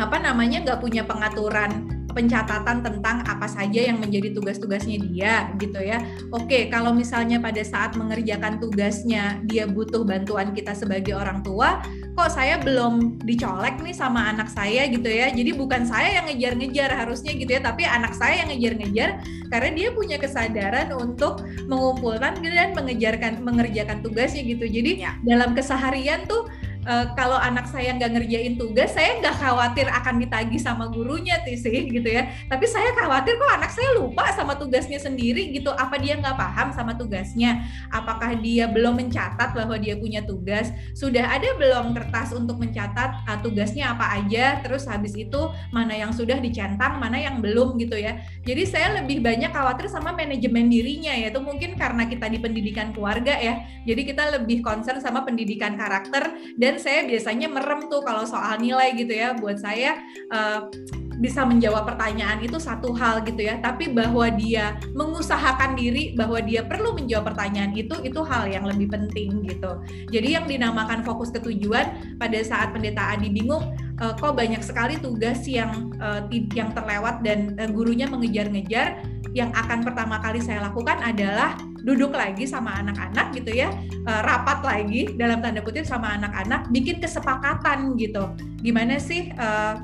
[0.00, 6.02] apa namanya nggak punya pengaturan pencatatan tentang apa saja yang menjadi tugas-tugasnya dia gitu ya.
[6.34, 11.82] Oke, kalau misalnya pada saat mengerjakan tugasnya dia butuh bantuan kita sebagai orang tua,
[12.18, 15.30] kok saya belum dicolek nih sama anak saya gitu ya.
[15.30, 19.10] Jadi bukan saya yang ngejar-ngejar harusnya gitu ya, tapi anak saya yang ngejar-ngejar
[19.50, 24.66] karena dia punya kesadaran untuk mengumpulkan dan mengejarkan mengerjakan tugasnya gitu.
[24.66, 25.16] Jadi ya.
[25.26, 26.46] dalam keseharian tuh
[26.86, 31.88] uh, kalau anak saya nggak ngerjain tugas, saya nggak khawatir akan ditagih sama gurunya sih
[31.88, 32.30] gitu ya.
[32.48, 35.72] Tapi saya khawatir kok anak saya lupa sama tugasnya sendiri gitu.
[35.72, 37.64] Apa dia nggak paham sama tugasnya?
[37.92, 40.72] Apakah dia belum mencatat bahwa dia punya tugas?
[40.96, 44.60] Sudah ada belum kertas untuk mencatat uh, tugasnya apa aja?
[44.64, 45.40] Terus habis itu
[45.72, 48.20] mana yang sudah dicentang, mana yang belum gitu ya.
[48.44, 51.32] Jadi saya lebih banyak khawatir sama manajemen dirinya ya.
[51.32, 53.64] Itu mungkin karena kita di pendidikan keluarga ya.
[53.84, 58.96] Jadi kita lebih concern sama pendidikan karakter dan saya biasanya merem tuh kalau soal nilai
[58.96, 59.36] gitu ya.
[59.36, 60.00] Buat saya
[60.32, 60.72] uh,
[61.20, 63.60] bisa menjawab pertanyaan itu satu hal gitu ya.
[63.60, 68.88] Tapi bahwa dia mengusahakan diri bahwa dia perlu menjawab pertanyaan itu itu hal yang lebih
[68.88, 69.78] penting gitu.
[70.08, 75.44] Jadi yang dinamakan fokus ketujuan pada saat pendeta Adi bingung uh, kok banyak sekali tugas
[75.44, 76.24] yang uh,
[76.56, 79.04] yang terlewat dan gurunya mengejar-ngejar
[79.36, 81.54] yang akan pertama kali saya lakukan adalah
[81.84, 83.72] duduk lagi sama anak-anak gitu ya
[84.04, 88.32] uh, rapat lagi dalam tanda kutip sama anak-anak bikin kesepakatan gitu.
[88.60, 89.76] Gimana sih uh,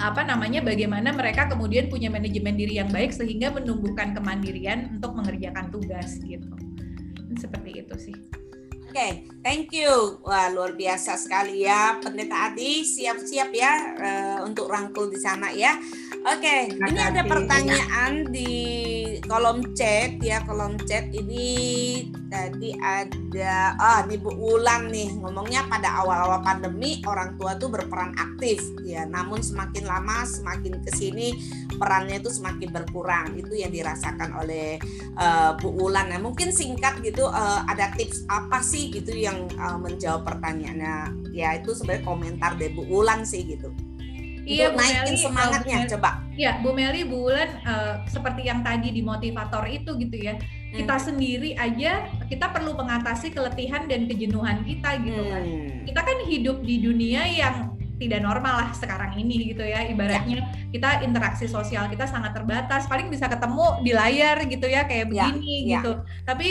[0.00, 5.70] apa namanya bagaimana mereka kemudian punya manajemen diri yang baik sehingga menumbuhkan kemandirian untuk mengerjakan
[5.70, 6.50] tugas gitu.
[7.38, 8.41] Seperti itu sih
[8.92, 10.20] Oke, okay, thank you.
[10.20, 11.96] Wah, luar biasa sekali ya.
[11.96, 15.80] Pendeta Adi, siap-siap ya uh, untuk rangkul di sana ya.
[16.28, 18.52] Oke, okay, ini ada pertanyaan di
[19.24, 21.56] kolom chat ya, kolom chat ini
[22.32, 28.16] tadi ada ah oh, Bu Ulan nih ngomongnya pada awal-awal pandemi orang tua tuh berperan
[28.16, 31.36] aktif ya namun semakin lama semakin ke sini
[31.76, 34.80] perannya itu semakin berkurang itu yang dirasakan oleh
[35.20, 39.78] uh, Bu Ulan nah mungkin singkat gitu uh, ada tips apa sih gitu yang uh,
[39.78, 43.70] menjawab pertanyaannya ya itu sebenarnya komentar dari Bu Ulan sih gitu
[44.42, 46.10] Iya, Bu naikin Meli, semangatnya Meli, coba.
[46.34, 50.34] Iya, Bu Meli, Bu Ulan uh, seperti yang tadi di motivator itu gitu ya
[50.72, 51.04] kita hmm.
[51.04, 55.44] sendiri aja kita perlu mengatasi keletihan dan kejenuhan kita gitu kan.
[55.44, 55.84] Hmm.
[55.84, 57.71] Kita kan hidup di dunia yang
[58.02, 59.86] tidak normal lah sekarang ini gitu ya.
[59.86, 60.44] Ibaratnya ya.
[60.74, 62.90] kita interaksi sosial kita sangat terbatas.
[62.90, 65.80] Paling bisa ketemu di layar gitu ya kayak ya, begini ya.
[65.80, 65.92] gitu.
[66.26, 66.48] Tapi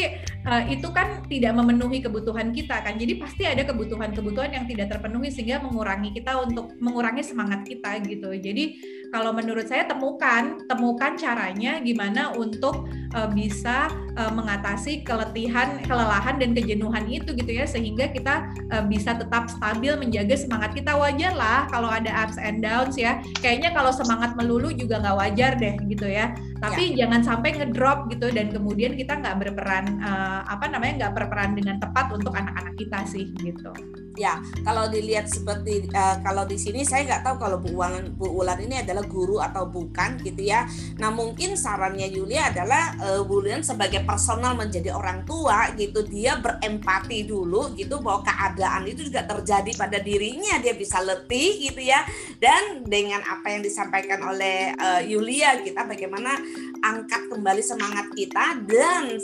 [0.47, 2.95] uh, itu kan tidak memenuhi kebutuhan kita kan.
[2.95, 8.31] Jadi pasti ada kebutuhan-kebutuhan yang tidak terpenuhi sehingga mengurangi kita untuk mengurangi semangat kita gitu.
[8.31, 8.63] Jadi
[9.11, 16.55] kalau menurut saya temukan temukan caranya gimana untuk uh, bisa uh, mengatasi keletihan, kelelahan dan
[16.55, 21.67] kejenuhan itu gitu ya sehingga kita uh, bisa tetap stabil menjaga semangat kita wajar lah
[21.67, 23.19] kalau ada ups and downs ya.
[23.43, 26.31] Kayaknya kalau semangat melulu juga nggak wajar deh gitu ya.
[26.63, 27.05] Tapi ya.
[27.05, 31.83] jangan sampai ngedrop gitu dan kemudian kita nggak berperan uh, apa namanya nggak berperan dengan
[31.83, 33.75] tepat untuk anak-anak kita sih gitu.
[34.19, 38.27] Ya, kalau dilihat seperti uh, kalau di sini saya nggak tahu kalau Bu Ulan Bu
[38.27, 40.65] Ulan ini adalah guru atau bukan gitu ya.
[40.97, 46.37] Nah mungkin sarannya Yulia adalah uh, Bu Ulan sebagai personal menjadi orang tua gitu dia
[46.37, 52.03] berempati dulu gitu bahwa keadaan itu juga terjadi pada dirinya dia bisa letih gitu ya
[52.37, 56.37] dan dengan apa yang disampaikan oleh uh, Yulia kita bagaimana
[56.81, 59.17] angkat kembali semangat kita dan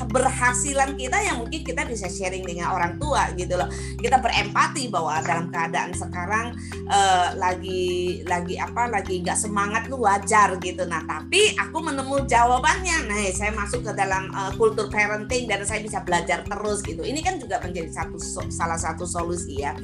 [0.00, 3.68] keberhasilan kita yang mungkin kita bisa sharing dengan orang tua gitu loh
[4.00, 6.56] kita berempati bahwa dalam keadaan sekarang
[6.88, 10.88] uh, lagi lagi apa lagi nggak semangat lu wajar gitu.
[10.88, 13.06] Nah tapi aku menemu jawabannya.
[13.06, 17.04] Nah saya masuk ke dalam uh, kultur parenting dan saya bisa belajar terus gitu.
[17.04, 18.16] Ini kan juga menjadi satu
[18.48, 19.76] salah satu solusi ya.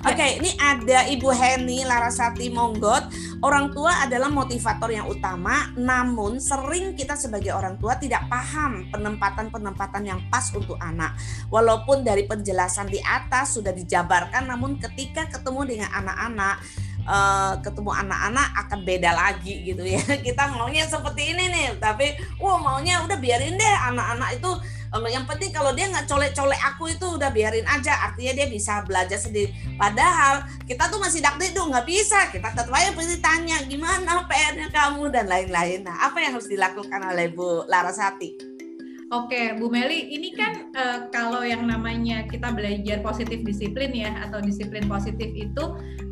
[0.00, 3.12] Oke, okay, ini ada Ibu Heni Larasati Monggot.
[3.44, 10.08] Orang tua adalah motivator yang utama, namun sering kita sebagai orang tua tidak paham penempatan-penempatan
[10.08, 11.20] yang pas untuk anak.
[11.52, 16.64] Walaupun dari penjelasan di atas sudah dijabarkan, namun ketika ketemu dengan anak-anak,
[17.10, 19.98] uh, ketemu anak-anak akan beda lagi gitu ya.
[20.26, 24.52] Kita maunya seperti ini nih, tapi wah maunya udah biarin deh anak-anak itu.
[24.90, 29.22] Yang penting kalau dia nggak colek-colek aku itu udah biarin aja artinya dia bisa belajar
[29.22, 29.54] sendiri.
[29.78, 31.22] Padahal kita tuh masih
[31.54, 32.26] tuh nggak bisa.
[32.34, 35.14] Kita tetap aja pasti tanya gimana PR-nya kamu?
[35.14, 35.86] dan lain-lain.
[35.86, 38.49] Nah apa yang harus dilakukan oleh Bu Larasati
[39.10, 44.38] Oke, Bu Meli, ini kan uh, kalau yang namanya kita belajar positif disiplin ya atau
[44.38, 45.64] disiplin positif itu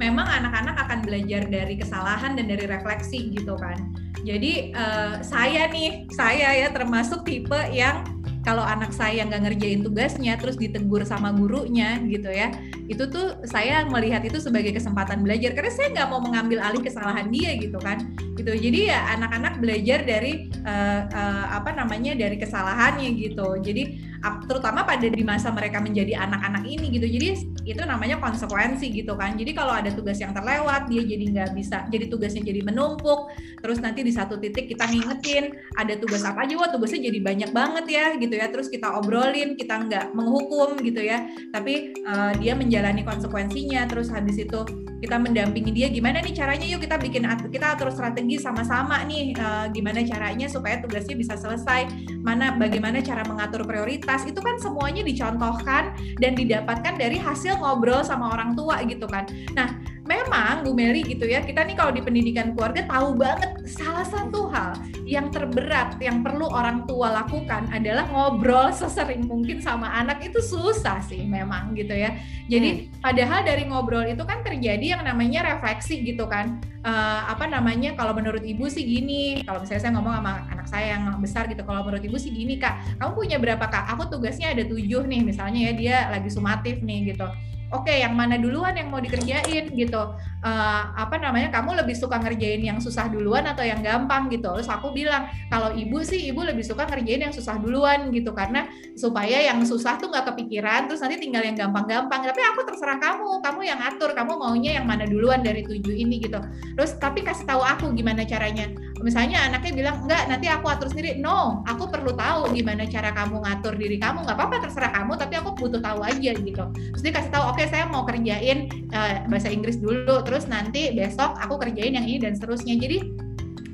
[0.03, 3.95] memang anak-anak akan belajar dari kesalahan dan dari refleksi gitu kan.
[4.27, 8.03] Jadi uh, saya nih, saya ya termasuk tipe yang
[8.47, 12.55] kalau anak saya nggak ngerjain tugasnya terus ditegur sama gurunya gitu ya
[12.89, 15.53] itu tuh saya melihat itu sebagai kesempatan belajar.
[15.53, 18.01] Karena saya nggak mau mengambil alih kesalahan dia gitu kan.
[18.33, 18.49] Gitu.
[18.49, 23.61] Jadi ya anak-anak belajar dari uh, uh, apa namanya dari kesalahannya gitu.
[23.61, 24.09] Jadi
[24.51, 27.07] terutama pada di masa mereka menjadi anak-anak ini gitu.
[27.07, 27.29] Jadi
[27.69, 29.37] itu namanya konsekuensi gitu kan.
[29.37, 33.29] Jadi kalau ada tugas yang terlewat dia jadi nggak bisa jadi tugasnya jadi menumpuk.
[33.61, 37.51] Terus nanti di satu titik kita ngingetin ada tugas apa aja wah tugasnya jadi banyak
[37.53, 38.51] banget ya gitu ya.
[38.51, 41.29] Terus kita obrolin kita nggak menghukum gitu ya.
[41.55, 43.87] Tapi uh, dia menjalani konsekuensinya.
[43.87, 44.65] Terus habis itu
[44.99, 46.67] kita mendampingi dia gimana nih caranya?
[46.67, 51.87] Yuk kita bikin kita atur strategi sama-sama nih uh, gimana caranya supaya tugasnya bisa selesai.
[52.21, 54.27] Mana bagaimana cara mengatur prioritas.
[54.27, 59.25] Itu kan semuanya dicontohkan dan didapatkan dari hasil ngobrol sama orang tua gitu kan.
[59.55, 64.03] Nah memang Bu Meli gitu ya kita nih kalau di pendidikan keluarga tahu banget salah
[64.09, 64.73] satu hal
[65.09, 71.01] yang terberat yang perlu orang tua lakukan adalah ngobrol sesering mungkin sama anak itu susah
[71.01, 72.13] sih memang gitu ya.
[72.45, 73.01] Jadi hmm.
[73.01, 76.61] padahal dari ngobrol itu kan terjadi yang namanya refleksi gitu kan.
[76.85, 80.87] Uh, apa namanya kalau menurut ibu sih gini, kalau misalnya saya ngomong sama anak saya
[80.95, 83.97] yang besar gitu, kalau menurut ibu sih gini kak, kamu punya berapa kak?
[83.97, 87.27] Aku tugasnya ada tujuh nih misalnya ya dia lagi sumatif nih gitu
[87.69, 90.03] oke okay, yang mana duluan yang mau dikerjain gitu.
[90.39, 94.49] Uh, apa namanya kamu lebih suka ngerjain yang susah duluan atau yang gampang gitu.
[94.55, 98.33] Terus aku bilang kalau ibu sih ibu lebih suka ngerjain yang susah duluan gitu.
[98.33, 102.23] Karena supaya yang susah tuh nggak kepikiran terus nanti tinggal yang gampang-gampang.
[102.25, 106.23] Tapi aku terserah kamu kamu yang atur kamu maunya yang mana duluan dari tujuh ini
[106.23, 106.39] gitu.
[106.79, 108.71] Terus tapi kasih tahu aku gimana caranya.
[109.03, 111.19] Misalnya anaknya bilang enggak nanti aku atur sendiri.
[111.19, 114.23] No aku perlu tahu gimana cara kamu ngatur diri kamu.
[114.25, 116.65] Nggak apa-apa terserah kamu tapi aku butuh tahu aja gitu.
[116.95, 120.95] Terus dia kasih tahu oke okay, saya mau kerjain uh, bahasa Inggris dulu terus nanti
[120.95, 122.79] besok aku kerjain yang ini dan seterusnya.
[122.79, 123.03] Jadi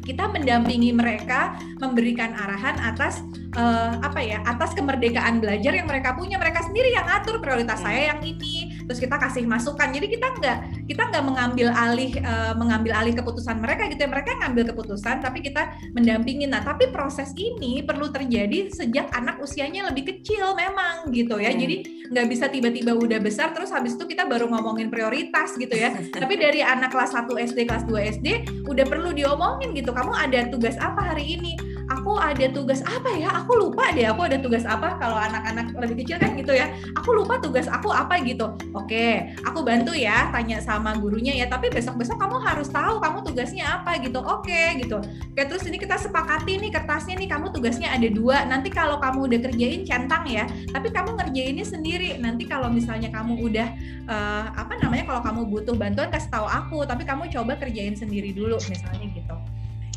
[0.09, 3.21] kita mendampingi mereka memberikan arahan atas
[3.61, 6.41] uh, apa ya atas kemerdekaan belajar yang mereka punya.
[6.41, 9.89] Mereka sendiri yang atur prioritas saya yang ini terus kita kasih masukan.
[9.93, 10.59] Jadi kita nggak
[10.89, 14.11] kita nggak mengambil alih uh, mengambil alih keputusan mereka gitu ya.
[14.11, 19.89] Mereka ngambil keputusan tapi kita mendampingi nah tapi proses ini perlu terjadi sejak anak usianya
[19.89, 21.53] lebih kecil memang gitu ya.
[21.55, 21.61] Hmm.
[21.61, 25.93] jadi nggak bisa tiba-tiba udah besar terus habis itu kita baru ngomongin prioritas gitu ya.
[26.23, 28.29] Tapi dari anak kelas 1 SD kelas 2 SD
[28.69, 29.91] udah perlu diomongin gitu.
[29.93, 33.29] Kamu ada tugas apa hari ini aku ada tugas apa ya?
[33.45, 36.73] Aku lupa deh aku ada tugas apa kalau anak-anak lebih kecil kan gitu ya.
[37.01, 38.57] Aku lupa tugas aku apa gitu.
[38.73, 41.47] Oke aku bantu ya tanya sama gurunya ya.
[41.51, 44.21] Tapi besok-besok kamu harus tahu kamu tugasnya apa gitu.
[44.21, 44.99] Oke gitu.
[45.03, 47.29] Oke terus ini kita sepakati nih kertasnya nih.
[47.29, 48.45] Kamu tugasnya ada dua.
[48.49, 52.17] Nanti kalau kamu udah kerjain centang ya tapi kamu ngerjainnya sendiri.
[52.21, 53.69] Nanti kalau misalnya kamu udah
[54.09, 56.79] uh, apa namanya kalau kamu butuh bantuan kasih tahu aku.
[56.89, 59.37] Tapi kamu coba kerjain sendiri dulu misalnya gitu.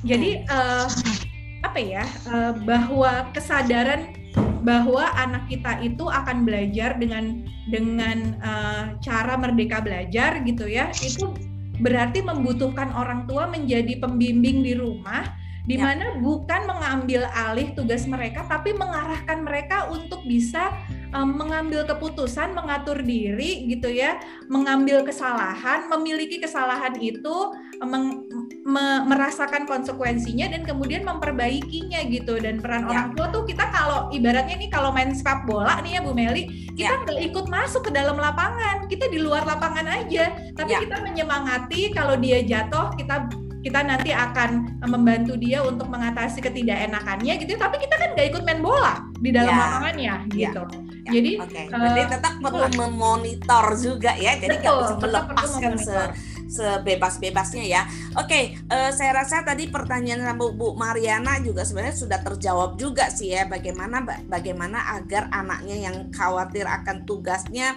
[0.05, 0.85] Jadi uh,
[1.66, 4.14] apa ya uh, bahwa kesadaran
[4.62, 11.34] bahwa anak kita itu akan belajar dengan dengan uh, cara merdeka belajar gitu ya itu
[11.80, 15.24] berarti membutuhkan orang tua menjadi pembimbing di rumah
[15.68, 15.91] di ya.
[15.91, 16.20] mana ya.
[16.24, 20.74] bukan mengambil alih tugas mereka tapi mengarahkan mereka untuk bisa
[21.18, 28.30] um, mengambil keputusan mengatur diri gitu ya mengambil kesalahan memiliki kesalahan itu meng,
[28.63, 32.89] me, merasakan konsekuensinya dan kemudian memperbaikinya gitu dan peran ya.
[32.93, 36.70] orang tua tuh kita kalau ibaratnya nih kalau main sepak bola nih ya Bu Meli
[36.78, 37.18] kita ya.
[37.26, 40.80] ikut masuk ke dalam lapangan kita di luar lapangan aja tapi ya.
[40.86, 43.26] kita menyemangati kalau dia jatuh kita
[43.62, 48.62] kita nanti akan membantu dia untuk mengatasi ketidakenakannya gitu tapi kita kan nggak ikut main
[48.62, 49.58] bola di dalam ya.
[49.58, 50.51] lapangannya ya.
[50.53, 50.64] gitu
[51.03, 51.12] ya.
[51.12, 51.66] jadi okay.
[51.74, 55.97] uh, tetap perlu memonitor juga ya jadi nggak bisa melepaskan se
[56.47, 57.84] sebebas-bebasnya ya.
[58.16, 62.80] Oke, okay, uh, eh, saya rasa tadi pertanyaan Bu, Bu Mariana juga sebenarnya sudah terjawab
[62.80, 67.76] juga sih ya bagaimana bagaimana agar anaknya yang khawatir akan tugasnya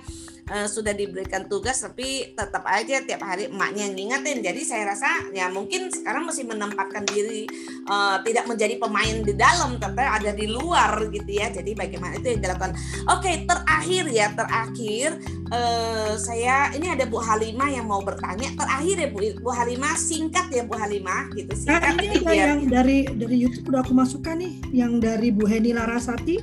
[0.51, 5.31] uh, sudah diberikan tugas tapi tetap aja tiap hari emaknya yang ngingetin jadi saya rasa
[5.31, 7.47] ya mungkin sekarang masih menempatkan diri
[7.87, 11.49] uh, tidak menjadi pemain di dalam tapi ada di luar gitu ya.
[11.53, 12.73] Jadi bagaimana itu yang dilakukan.
[13.09, 15.09] Oke terakhir ya terakhir
[15.53, 18.51] uh, saya ini ada Bu Halimah yang mau bertanya.
[18.59, 22.49] Terakhir ya Bu Bu Halimah singkat ya Bu Halimah gitu singkat nah, ini ada biar...
[22.57, 26.37] yang dari dari YouTube udah aku masukkan nih yang dari Bu Heni Larasati.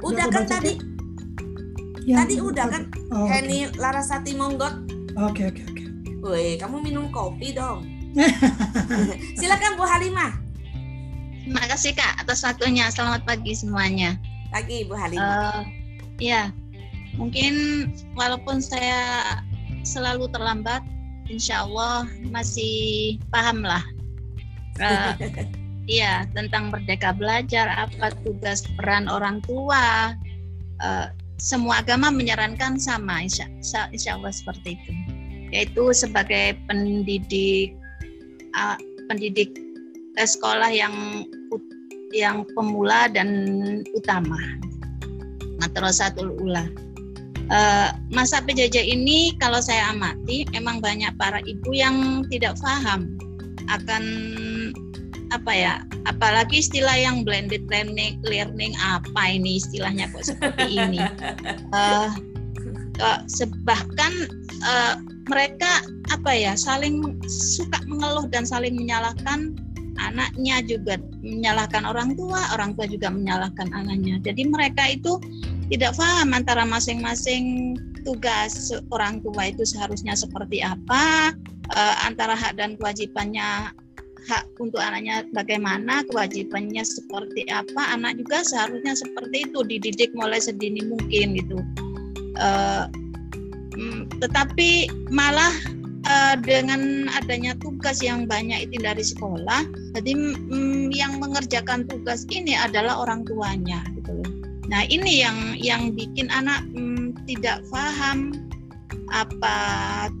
[0.00, 0.95] Udah, udah kan tadi
[2.06, 3.82] yang Tadi udah kan oh, Henny okay.
[3.82, 4.74] Larasati Monggot.
[5.18, 5.74] Oke okay, oke okay, oke.
[5.74, 5.86] Okay.
[6.22, 7.82] Woi, kamu minum kopi dong.
[9.38, 10.38] Silakan Bu Halimah.
[11.42, 12.86] Terima kasih Kak atas waktunya.
[12.94, 14.14] Selamat pagi semuanya.
[14.54, 15.26] Pagi Bu Halimah.
[15.26, 15.62] Uh,
[16.22, 16.54] ya,
[17.18, 19.42] mungkin walaupun saya
[19.82, 20.86] selalu terlambat,
[21.26, 23.82] insya Allah masih paham lah.
[24.78, 25.10] Uh,
[25.90, 30.14] iya, tentang merdeka belajar, apa tugas peran orang tua,
[30.82, 31.06] uh,
[31.36, 33.48] semua agama menyarankan sama insya,
[33.92, 34.92] insya Allah seperti itu.
[35.54, 37.76] Yaitu sebagai pendidik
[38.56, 38.76] uh,
[39.06, 39.54] pendidik
[40.18, 41.26] uh, sekolah yang
[42.10, 43.28] yang pemula dan
[43.94, 44.38] utama.
[45.60, 46.66] Madrasatul ula.
[47.46, 53.14] Uh, masa PJJ ini kalau saya amati memang banyak para ibu yang tidak paham
[53.70, 54.02] akan
[55.34, 55.74] apa ya
[56.06, 61.00] apalagi istilah yang blended learning learning apa ini istilahnya kok seperti ini.
[61.76, 62.08] Uh,
[63.02, 63.20] uh,
[63.66, 64.12] bahkan
[64.64, 64.96] uh,
[65.28, 65.82] mereka
[66.14, 69.52] apa ya saling suka mengeluh dan saling menyalahkan
[69.98, 74.22] anaknya juga menyalahkan orang tua orang tua juga menyalahkan anaknya.
[74.22, 75.18] Jadi mereka itu
[75.68, 77.74] tidak paham antara masing-masing
[78.06, 81.34] tugas orang tua itu seharusnya seperti apa
[81.74, 83.74] uh, antara hak dan kewajibannya
[84.26, 90.82] hak untuk anaknya bagaimana, kewajibannya seperti apa, anak juga seharusnya seperti itu dididik mulai sedini
[90.84, 91.58] mungkin gitu.
[92.36, 92.90] Uh,
[94.20, 95.52] tetapi malah
[96.08, 99.64] uh, dengan adanya tugas yang banyak itu dari sekolah,
[99.96, 104.24] jadi mm, yang mengerjakan tugas ini adalah orang tuanya gitu
[104.66, 108.34] Nah ini yang yang bikin anak mm, tidak paham
[109.14, 109.56] apa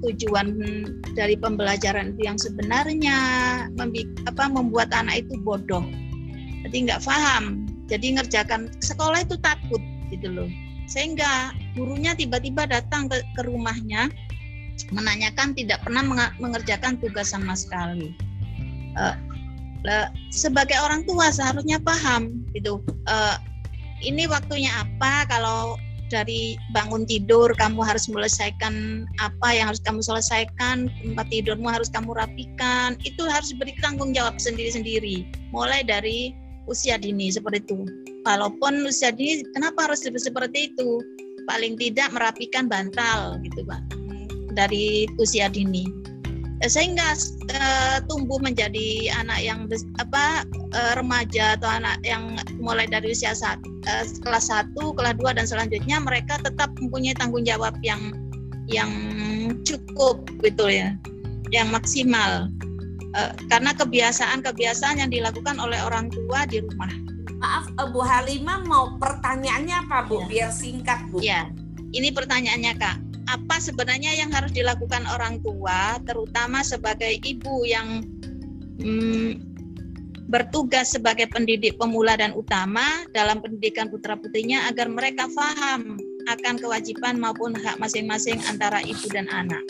[0.06, 0.54] tujuan
[1.18, 3.18] dari pembelajaran itu yang sebenarnya
[4.28, 5.82] apa membuat anak itu bodoh.
[6.66, 7.66] Jadi nggak paham.
[7.86, 10.50] Jadi ngerjakan sekolah itu takut gitu loh.
[10.86, 14.10] Sehingga gurunya tiba-tiba datang ke, ke rumahnya
[14.92, 18.12] menanyakan tidak pernah mengerjakan tugas sama sekali.
[18.98, 19.14] Uh,
[19.88, 22.82] uh, sebagai orang tua seharusnya paham gitu.
[23.06, 23.38] Uh,
[24.04, 25.24] ini waktunya apa?
[25.30, 31.90] Kalau dari bangun tidur kamu harus menyelesaikan apa yang harus kamu selesaikan tempat tidurmu harus
[31.90, 36.34] kamu rapikan itu harus beri tanggung jawab sendiri-sendiri mulai dari
[36.66, 37.86] usia dini seperti itu.
[38.26, 40.98] Walaupun usia dini kenapa harus seperti itu?
[41.46, 43.78] Paling tidak merapikan bantal gitu pak
[44.56, 46.05] dari usia dini
[46.64, 47.12] sehingga
[47.52, 49.68] uh, tumbuh menjadi anak yang
[50.00, 53.60] apa uh, remaja atau anak yang mulai dari usia saat,
[53.92, 58.00] uh, kelas 1, kelas 2 dan selanjutnya mereka tetap mempunyai tanggung jawab yang
[58.66, 58.88] yang
[59.68, 60.96] cukup gitu ya,
[61.52, 62.48] yang maksimal.
[63.12, 66.88] Uh, karena kebiasaan-kebiasaan yang dilakukan oleh orang tua di rumah.
[67.36, 70.24] Maaf, Bu Halimah mau pertanyaannya apa Bu?
[70.24, 70.48] Ya.
[70.48, 71.20] Biar singkat Bu.
[71.20, 71.52] Ya,
[71.92, 78.06] ini pertanyaannya Kak apa sebenarnya yang harus dilakukan orang tua, terutama sebagai ibu yang
[78.78, 79.42] hmm,
[80.26, 87.18] bertugas sebagai pendidik pemula dan utama dalam pendidikan putra putrinya agar mereka paham akan kewajiban
[87.18, 89.62] maupun hak masing-masing antara ibu dan anak.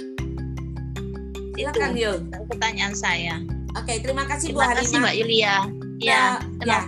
[1.56, 2.18] Silakan Yul.
[2.52, 3.40] Pertanyaan saya.
[3.76, 5.56] Oke, terima kasih terima Bu kasih Mbak Yulia.
[6.00, 6.80] Ya, ya, ya.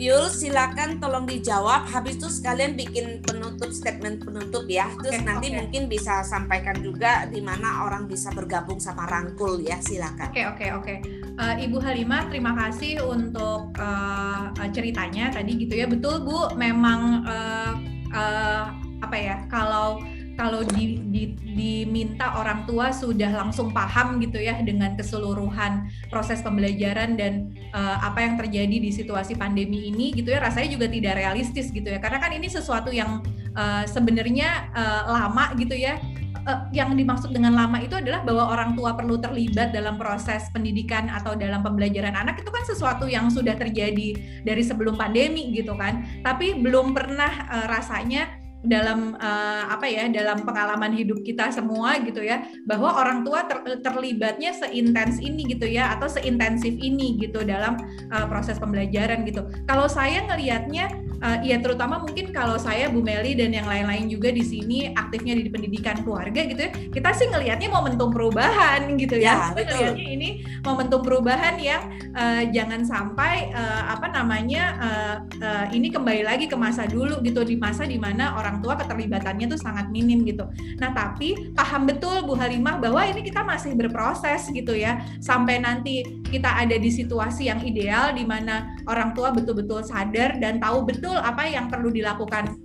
[0.00, 5.52] Yul silakan tolong dijawab habis itu sekalian bikin penutup statement penutup ya terus okay, nanti
[5.52, 5.60] okay.
[5.60, 10.44] mungkin bisa sampaikan juga di mana orang bisa bergabung sama rangkul ya silakan oke okay,
[10.48, 10.96] oke okay, oke okay.
[11.36, 17.72] uh, Ibu Halimah terima kasih untuk uh, ceritanya tadi gitu ya betul Bu memang uh,
[18.16, 18.64] uh,
[19.04, 20.00] apa ya kalau
[20.40, 27.20] kalau di, di, diminta orang tua sudah langsung paham gitu ya dengan keseluruhan proses pembelajaran
[27.20, 31.68] dan uh, apa yang terjadi di situasi pandemi ini gitu ya rasanya juga tidak realistis
[31.68, 32.00] gitu ya.
[32.00, 33.20] Karena kan ini sesuatu yang
[33.52, 36.00] uh, sebenarnya uh, lama gitu ya.
[36.48, 41.12] Uh, yang dimaksud dengan lama itu adalah bahwa orang tua perlu terlibat dalam proses pendidikan
[41.12, 46.00] atau dalam pembelajaran anak itu kan sesuatu yang sudah terjadi dari sebelum pandemi gitu kan.
[46.24, 52.20] Tapi belum pernah uh, rasanya dalam uh, apa ya dalam pengalaman hidup kita semua gitu
[52.20, 57.80] ya bahwa orang tua ter, terlibatnya seintens ini gitu ya atau seintensif ini gitu dalam
[58.12, 59.48] uh, proses pembelajaran gitu.
[59.64, 64.28] Kalau saya ngelihatnya uh, ya terutama mungkin kalau saya Bu Meli dan yang lain-lain juga
[64.28, 69.56] di sini aktifnya di pendidikan keluarga gitu ya, kita sih ngelihatnya momentum perubahan gitu ya.
[69.56, 70.28] ya ngelihatnya ini
[70.60, 76.56] momentum perubahan yang uh, jangan sampai uh, apa namanya uh, uh, ini kembali lagi ke
[76.60, 80.42] masa dulu gitu di masa di mana orang orang tua keterlibatannya tuh sangat minim gitu.
[80.82, 86.02] Nah tapi paham betul Bu Halimah bahwa ini kita masih berproses gitu ya sampai nanti
[86.26, 91.09] kita ada di situasi yang ideal di mana orang tua betul-betul sadar dan tahu betul
[91.16, 92.58] apa yang perlu dilakukan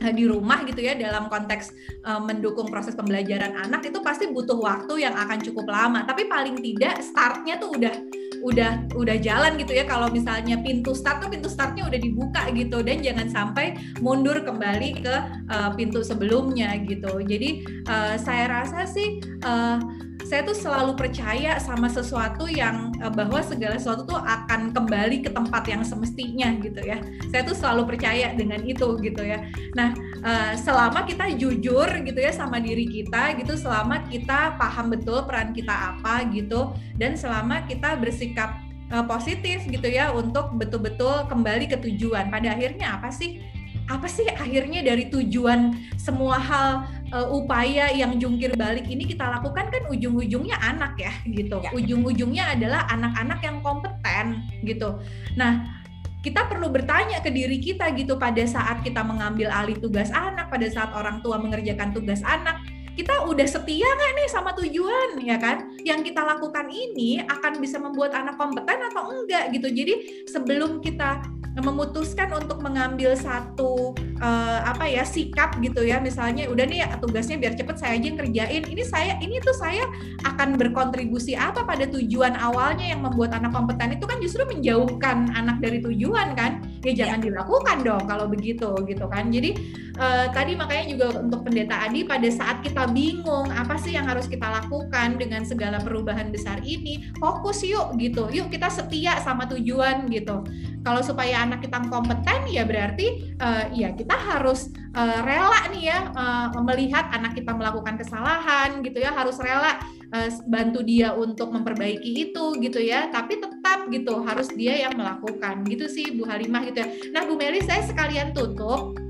[0.00, 1.72] eh, di rumah gitu ya dalam konteks
[2.08, 6.04] uh, mendukung proses pembelajaran anak itu pasti butuh waktu yang akan cukup lama.
[6.08, 7.94] Tapi paling tidak startnya tuh udah
[8.40, 9.84] udah udah jalan gitu ya.
[9.84, 12.80] Kalau misalnya pintu start tuh pintu startnya udah dibuka gitu.
[12.80, 15.14] Dan jangan sampai mundur kembali ke
[15.52, 17.20] uh, pintu sebelumnya gitu.
[17.20, 23.42] Jadi uh, saya rasa sih uh, saya tuh selalu percaya sama sesuatu yang uh, bahwa
[23.42, 27.02] segala sesuatu tuh akan kembali ke tempat yang semestinya gitu ya.
[27.34, 29.42] Saya tuh selalu percaya dengan itu gitu ya.
[29.74, 29.90] Nah,
[30.22, 35.50] uh, selama kita jujur gitu ya sama diri kita gitu, selama kita paham betul peran
[35.50, 38.54] kita apa gitu dan selama kita bersikap
[38.94, 42.30] uh, positif gitu ya untuk betul-betul kembali ke tujuan.
[42.30, 43.42] Pada akhirnya apa sih?
[43.90, 49.66] Apa sih akhirnya dari tujuan semua hal uh, upaya yang jungkir balik ini kita lakukan
[49.66, 51.58] kan ujung-ujungnya anak ya gitu.
[51.58, 51.74] Ya.
[51.74, 55.02] Ujung-ujungnya adalah anak-anak yang kompeten gitu.
[55.34, 55.82] Nah,
[56.22, 60.68] kita perlu bertanya ke diri kita gitu pada saat kita mengambil alih tugas anak, pada
[60.68, 62.60] saat orang tua mengerjakan tugas anak,
[63.00, 65.72] kita udah setia nggak nih sama tujuan ya kan?
[65.80, 69.72] Yang kita lakukan ini akan bisa membuat anak kompeten atau enggak gitu.
[69.72, 71.24] Jadi sebelum kita
[71.58, 73.90] memutuskan untuk mengambil satu
[74.22, 78.18] uh, apa ya sikap gitu ya misalnya udah nih tugasnya biar cepet saya aja yang
[78.20, 78.62] kerjain.
[78.68, 79.82] Ini saya ini tuh saya
[80.28, 85.58] akan berkontribusi apa pada tujuan awalnya yang membuat anak kompeten itu kan justru menjauhkan anak
[85.58, 86.62] dari tujuan kan?
[86.86, 87.24] Ya jangan ya.
[87.32, 89.34] dilakukan dong kalau begitu gitu kan?
[89.34, 89.58] Jadi
[89.98, 94.28] uh, tadi makanya juga untuk pendeta Adi pada saat kita bingung apa sih yang harus
[94.28, 97.10] kita lakukan dengan segala perubahan besar ini?
[97.16, 98.28] Fokus yuk gitu.
[98.30, 100.44] Yuk kita setia sama tujuan gitu.
[100.80, 105.98] Kalau supaya anak kita kompeten ya berarti uh, ya kita harus uh, rela nih ya
[106.12, 109.12] uh, melihat anak kita melakukan kesalahan gitu ya.
[109.12, 109.76] Harus rela
[110.12, 113.08] uh, bantu dia untuk memperbaiki itu gitu ya.
[113.12, 115.66] Tapi tetap gitu harus dia yang melakukan.
[115.66, 116.88] Gitu sih Bu Halimah gitu ya.
[117.12, 119.09] Nah Bu Meli saya sekalian tutup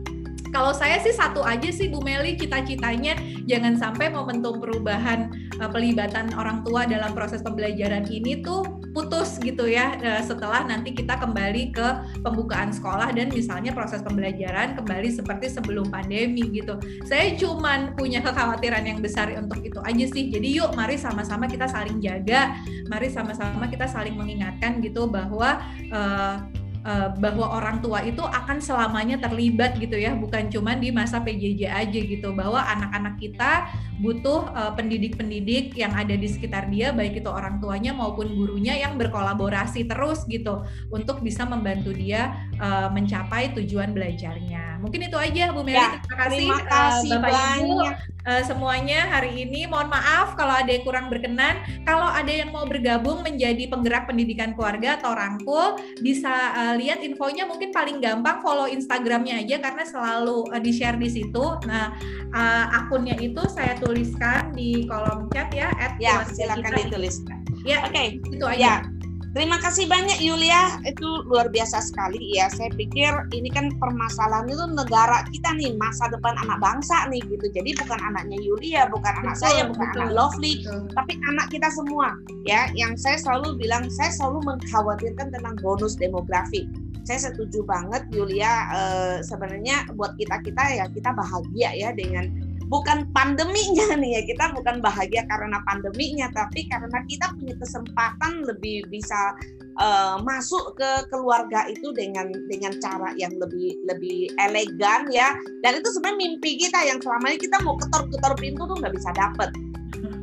[0.51, 5.31] kalau saya sih satu aja sih Bu Meli cita-citanya jangan sampai momentum perubahan
[5.63, 10.91] uh, pelibatan orang tua dalam proses pembelajaran ini tuh putus gitu ya uh, setelah nanti
[10.95, 11.89] kita kembali ke
[12.27, 16.77] pembukaan sekolah dan misalnya proses pembelajaran kembali seperti sebelum pandemi gitu.
[17.07, 20.29] Saya cuman punya kekhawatiran yang besar untuk itu aja sih.
[20.29, 22.59] Jadi yuk mari sama-sama kita saling jaga,
[22.91, 25.63] mari sama-sama kita saling mengingatkan gitu bahwa
[25.95, 26.43] uh,
[26.81, 31.69] Eh, bahwa orang tua itu akan selamanya terlibat gitu ya bukan cuma di masa PJJ
[31.69, 33.69] aja gitu bahwa anak-anak kita
[34.01, 38.97] butuh uh, pendidik-pendidik yang ada di sekitar dia baik itu orang tuanya maupun gurunya yang
[38.97, 44.81] berkolaborasi terus gitu untuk bisa membantu dia uh, mencapai tujuan belajarnya.
[44.81, 45.77] Mungkin itu aja Bu Meli.
[45.77, 47.61] Ya, terima kasih, terima kasih uh, Bapak banyak.
[47.61, 47.77] Ibu
[48.25, 49.69] uh, semuanya hari ini.
[49.69, 51.61] Mohon maaf kalau ada yang kurang berkenan.
[51.85, 57.03] Kalau ada yang mau bergabung menjadi penggerak pendidikan keluarga atau rangkul bisa uh, uh, lihat
[57.03, 61.45] infonya mungkin paling gampang follow Instagramnya aja karena selalu uh, di share di situ.
[61.67, 61.91] Nah
[62.31, 65.75] uh, akunnya itu saya tuliskan di kolom chat ya.
[65.99, 67.39] ya silakan dituliskan.
[67.61, 68.81] Ya, oke, okay, itu aja.
[68.81, 69.00] Ya.
[69.31, 72.51] Terima kasih banyak Yulia, itu luar biasa sekali ya.
[72.51, 77.47] Saya pikir ini kan permasalahan itu negara kita nih, masa depan anak bangsa nih gitu.
[77.55, 80.83] Jadi bukan anaknya Yulia, bukan betul, anak saya, bukan betul, anak Lovely, betul.
[80.99, 82.67] tapi anak kita semua ya.
[82.75, 86.67] Yang saya selalu bilang, saya selalu mengkhawatirkan tentang bonus demografi.
[87.07, 93.11] Saya setuju banget Yulia, eh, sebenarnya buat kita kita ya kita bahagia ya dengan bukan
[93.13, 94.23] pandeminya nih ya.
[94.25, 99.35] Kita bukan bahagia karena pandeminya tapi karena kita punya kesempatan lebih bisa
[99.83, 105.35] uh, masuk ke keluarga itu dengan dengan cara yang lebih lebih elegan ya.
[105.67, 109.11] Dan itu sebenarnya mimpi kita yang selama ini kita mau ketor-ketor pintu tuh nggak bisa
[109.19, 109.51] dapet.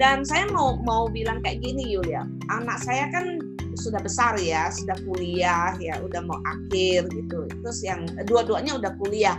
[0.02, 2.26] Dan saya mau mau bilang kayak gini Yulia.
[2.50, 3.38] Anak saya kan
[3.78, 7.46] sudah besar ya sudah kuliah ya udah mau akhir gitu.
[7.62, 9.38] Terus yang dua-duanya udah kuliah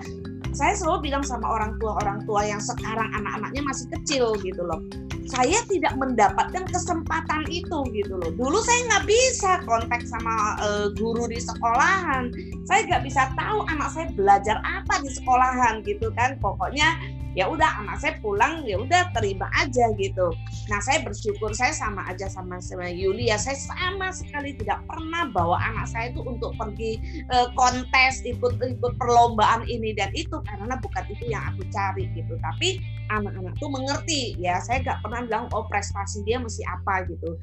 [0.58, 4.82] saya selalu bilang sama orang tua orang tua yang sekarang anak-anaknya masih kecil gitu loh.
[5.30, 8.34] Saya tidak mendapatkan kesempatan itu gitu loh.
[8.34, 12.34] Dulu saya nggak bisa kontak sama uh, guru di sekolahan.
[12.66, 16.34] Saya nggak bisa tahu anak saya belajar apa di sekolahan gitu kan.
[16.42, 16.98] Pokoknya
[17.36, 20.32] ya udah anak saya pulang ya udah terima aja gitu.
[20.70, 25.28] Nah saya bersyukur saya sama aja sama sama Yuli ya saya sama sekali tidak pernah
[25.28, 27.00] bawa anak saya itu untuk pergi
[27.32, 32.34] uh, kontes ikut ikut perlombaan ini dan itu karena bukan itu yang aku cari gitu.
[32.40, 37.00] Tapi anak-anak tuh mengerti ya saya nggak pernah bilang oh prestasi dia mesti apa?
[37.08, 37.38] gitu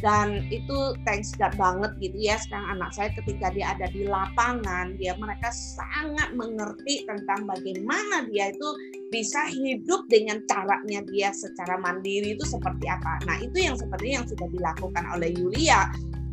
[0.00, 4.96] dan itu thanks God banget gitu ya sekarang anak saya ketika dia ada di lapangan
[4.96, 8.68] dia mereka sangat mengerti tentang bagaimana dia itu
[9.10, 13.20] bisa hidup dengan caranya dia secara mandiri itu seperti apa.
[13.26, 15.90] Nah itu yang seperti yang sudah dilakukan oleh Yulia.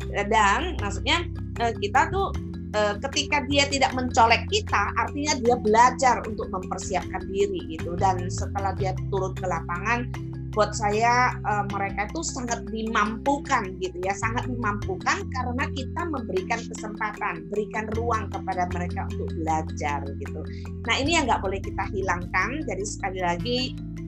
[0.08, 1.26] Dan maksudnya
[1.60, 2.32] eh, kita tuh
[2.72, 7.98] eh, ketika dia tidak mencolek kita artinya dia belajar untuk mempersiapkan diri gitu.
[7.98, 10.06] Dan setelah dia turun ke lapangan
[10.52, 17.34] buat saya uh, mereka itu sangat dimampukan gitu ya sangat dimampukan karena kita memberikan kesempatan
[17.52, 20.40] berikan ruang kepada mereka untuk belajar gitu
[20.88, 23.58] nah ini yang nggak boleh kita hilangkan jadi sekali lagi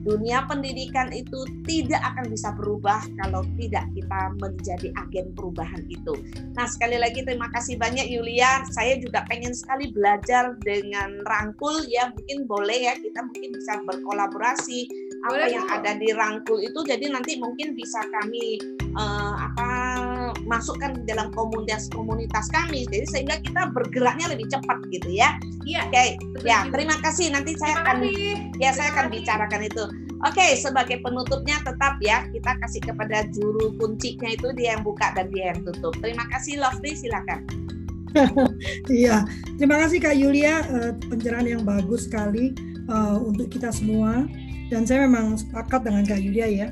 [0.01, 6.17] dunia pendidikan itu tidak akan bisa berubah kalau tidak kita menjadi agen perubahan itu.
[6.57, 8.65] Nah sekali lagi terima kasih banyak Yulia.
[8.73, 14.89] Saya juga pengen sekali belajar dengan rangkul ya mungkin boleh ya kita mungkin bisa berkolaborasi
[15.21, 18.57] apa boleh, yang ada di rangkul itu jadi nanti mungkin bisa kami
[18.97, 19.69] uh, apa
[20.49, 25.37] masukkan di dalam komunitas komunitas kami jadi sehingga kita bergeraknya lebih cepat gitu ya.
[25.61, 25.85] Iya.
[25.85, 25.93] Oke.
[25.93, 26.09] Okay.
[26.41, 28.09] Ya terima kasih nanti saya akan
[28.57, 29.85] ya saya akan bicarakan itu.
[30.21, 35.09] Oke, okay, sebagai penutupnya tetap ya kita kasih kepada juru kuncinya itu dia yang buka
[35.17, 35.97] dan dia yang tutup.
[35.97, 37.41] Terima kasih Lovely, silakan.
[38.91, 39.23] Iya,
[39.55, 42.53] terima kasih Kak Yulia uh, pencerahan yang bagus sekali
[42.91, 44.27] uh, untuk kita semua.
[44.71, 46.67] Dan saya memang sepakat dengan Kak Yulia ya.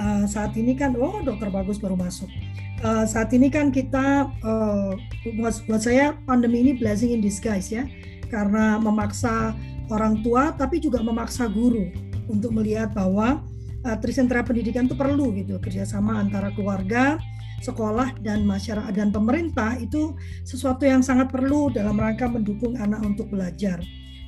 [0.00, 2.32] Uh, saat ini kan, oh dokter bagus baru masuk.
[2.80, 4.96] Uh, saat ini kan kita, uh,
[5.36, 7.84] buat, buat saya pandemi ini blessing in disguise ya.
[8.32, 9.52] Karena memaksa
[9.92, 11.92] orang tua tapi juga memaksa guru
[12.32, 13.44] untuk melihat bahwa
[13.84, 17.20] uh, trisentra pendidikan itu perlu gitu kerjasama antara keluarga,
[17.60, 23.28] sekolah dan masyarakat dan pemerintah itu sesuatu yang sangat perlu dalam rangka mendukung anak untuk
[23.28, 23.78] belajar.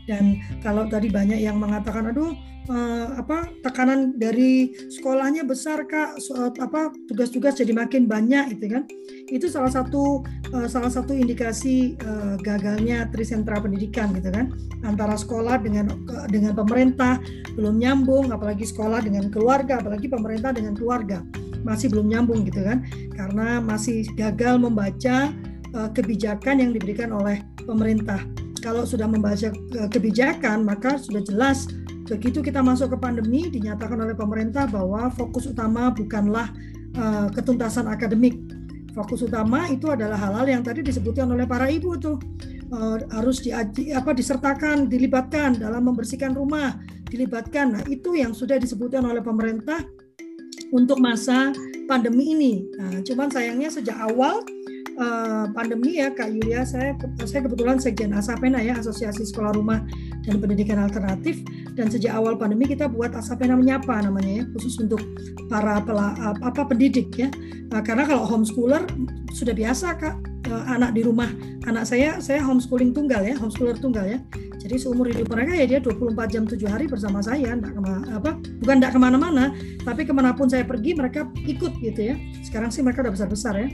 [0.05, 2.37] Dan kalau tadi banyak yang mengatakan, aduh,
[2.69, 8.85] uh, apa tekanan dari sekolahnya besar kak, so, apa tugas-tugas jadi makin banyak, itu kan?
[9.33, 10.21] Itu salah satu
[10.53, 14.53] uh, salah satu indikasi uh, gagalnya trisentra pendidikan, gitu kan?
[14.85, 15.89] Antara sekolah dengan
[16.29, 17.17] dengan pemerintah
[17.57, 21.25] belum nyambung, apalagi sekolah dengan keluarga, apalagi pemerintah dengan keluarga
[21.65, 22.85] masih belum nyambung, gitu kan?
[23.17, 25.33] Karena masih gagal membaca
[25.73, 28.21] uh, kebijakan yang diberikan oleh pemerintah
[28.65, 29.53] kalau sudah membaca
[29.93, 31.69] kebijakan maka sudah jelas
[32.09, 36.53] begitu kita masuk ke pandemi dinyatakan oleh pemerintah bahwa fokus utama bukanlah
[36.99, 38.37] uh, ketuntasan akademik.
[38.95, 42.21] Fokus utama itu adalah hal-hal yang tadi disebutkan oleh para ibu tuh
[42.71, 43.51] uh, harus di,
[43.91, 46.79] apa disertakan, dilibatkan dalam membersihkan rumah,
[47.11, 47.75] dilibatkan.
[47.75, 49.83] Nah, itu yang sudah disebutkan oleh pemerintah
[50.71, 51.51] untuk masa
[51.91, 52.55] pandemi ini.
[52.79, 54.47] Nah, cuman sayangnya sejak awal
[54.99, 56.63] uh, pandemi ya Kak Yulia.
[56.67, 56.95] Saya
[57.27, 59.81] saya kebetulan sekjen Asapena ya Asosiasi Sekolah Rumah
[60.27, 61.43] dan Pendidikan Alternatif.
[61.75, 65.03] Dan sejak awal pandemi kita buat Asapena menyapa namanya ya khusus untuk
[65.51, 67.29] para pela, apa pendidik ya.
[67.75, 68.87] Uh, karena kalau homeschooler
[69.35, 70.15] sudah biasa Kak
[70.51, 71.31] uh, anak di rumah.
[71.65, 74.19] Anak saya saya homeschooling tunggal ya homeschooler tunggal ya.
[74.65, 78.01] Jadi seumur hidup mereka ya dia 24 jam 7 hari bersama saya enggak ke mana,
[78.17, 78.33] apa
[78.65, 79.45] bukan enggak ke mana-mana.
[79.85, 82.17] Tapi ke mana pun saya pergi mereka ikut gitu ya.
[82.41, 83.69] Sekarang sih mereka udah besar-besar ya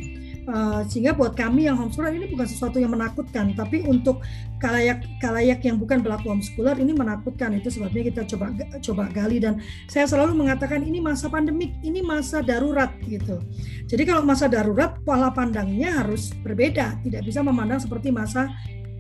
[0.50, 4.18] Uh, sehingga buat kami yang homeschooler ini bukan sesuatu yang menakutkan, tapi untuk
[4.58, 7.54] kalayak kalayak yang bukan pelaku homeschooler ini menakutkan.
[7.54, 8.50] Itu sebabnya kita coba
[8.82, 13.38] coba gali dan saya selalu mengatakan ini masa pandemik, ini masa darurat gitu.
[13.86, 18.50] Jadi kalau masa darurat pola pandangnya harus berbeda, tidak bisa memandang seperti masa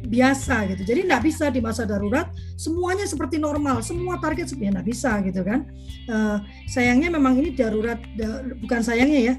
[0.06, 0.82] biasa gitu.
[0.86, 5.40] Jadi tidak bisa di masa darurat semuanya seperti normal, semua target sebenarnya tidak bisa gitu
[5.44, 5.60] kan.
[6.08, 6.38] Uh,
[6.70, 9.34] sayangnya memang ini darurat, da, bukan sayangnya ya,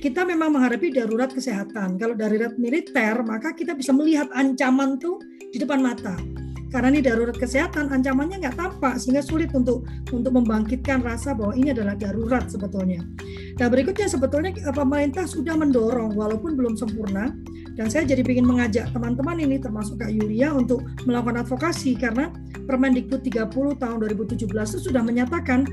[0.00, 1.96] kita memang menghadapi darurat kesehatan.
[1.96, 5.20] Kalau darurat militer, maka kita bisa melihat ancaman tuh
[5.52, 6.16] di depan mata.
[6.66, 11.70] Karena ini darurat kesehatan, ancamannya nggak tampak sehingga sulit untuk untuk membangkitkan rasa bahwa ini
[11.70, 13.00] adalah darurat sebetulnya.
[13.56, 17.30] Nah berikutnya sebetulnya eh, pemerintah sudah mendorong walaupun belum sempurna
[17.76, 22.32] dan saya jadi ingin mengajak teman-teman ini termasuk Kak Yulia untuk melakukan advokasi karena
[22.66, 25.68] Permendikbud 30 tahun 2017 itu sudah menyatakan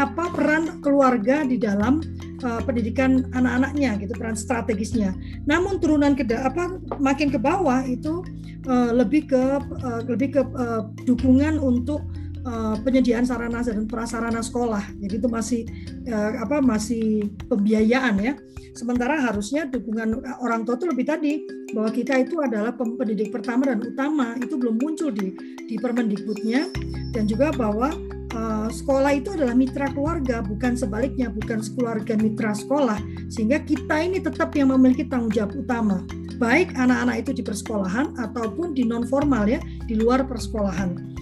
[0.00, 2.00] apa peran keluarga di dalam
[2.40, 5.12] uh, pendidikan anak-anaknya gitu peran strategisnya.
[5.44, 8.24] Namun turunan ke apa makin ke bawah itu
[8.64, 12.00] uh, lebih ke uh, lebih ke uh, dukungan untuk
[12.48, 14.82] uh, penyediaan sarana dan prasarana sekolah.
[15.04, 15.60] Jadi itu masih
[16.08, 18.34] uh, apa masih pembiayaan ya.
[18.72, 21.32] Sementara harusnya dukungan orang tua itu lebih tadi
[21.74, 24.38] bahwa kita itu adalah pendidik pertama dan utama.
[24.38, 25.34] Itu belum muncul di
[25.66, 26.70] di Permendikbudnya.
[27.10, 27.90] Dan juga bahwa
[28.38, 32.98] uh, sekolah itu adalah mitra keluarga bukan sebaliknya bukan keluarga mitra sekolah.
[33.28, 36.06] Sehingga kita ini tetap yang memiliki tanggung jawab utama.
[36.38, 39.58] Baik anak-anak itu di persekolahan ataupun di non formal ya
[39.90, 41.18] di luar persekolahan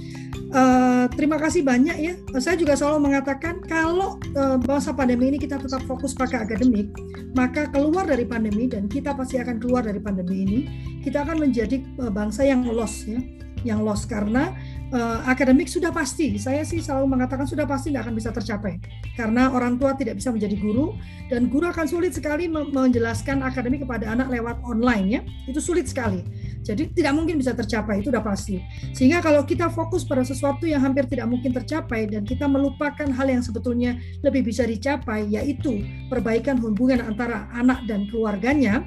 [0.46, 2.14] Uh, terima kasih banyak ya.
[2.38, 4.56] Saya juga selalu mengatakan kalau uh,
[4.94, 6.94] pandemi ini kita tetap fokus pakai akademik,
[7.34, 10.58] maka keluar dari pandemi dan kita pasti akan keluar dari pandemi ini,
[11.02, 13.20] kita akan menjadi uh, bangsa yang lost ya,
[13.66, 14.54] yang lost karena
[14.92, 16.36] uh, akademik sudah pasti.
[16.36, 18.78] Saya sih selalu mengatakan sudah pasti nggak akan bisa tercapai
[19.16, 20.94] karena orang tua tidak bisa menjadi guru
[21.32, 25.20] dan guru akan sulit sekali menjelaskan akademik kepada anak lewat online ya.
[25.48, 26.22] Itu sulit sekali.
[26.66, 28.58] Jadi tidak mungkin bisa tercapai itu sudah pasti.
[28.90, 33.26] Sehingga kalau kita fokus pada sesuatu yang hampir tidak mungkin tercapai dan kita melupakan hal
[33.30, 33.94] yang sebetulnya
[34.26, 38.82] lebih bisa dicapai yaitu perbaikan hubungan antara anak dan keluarganya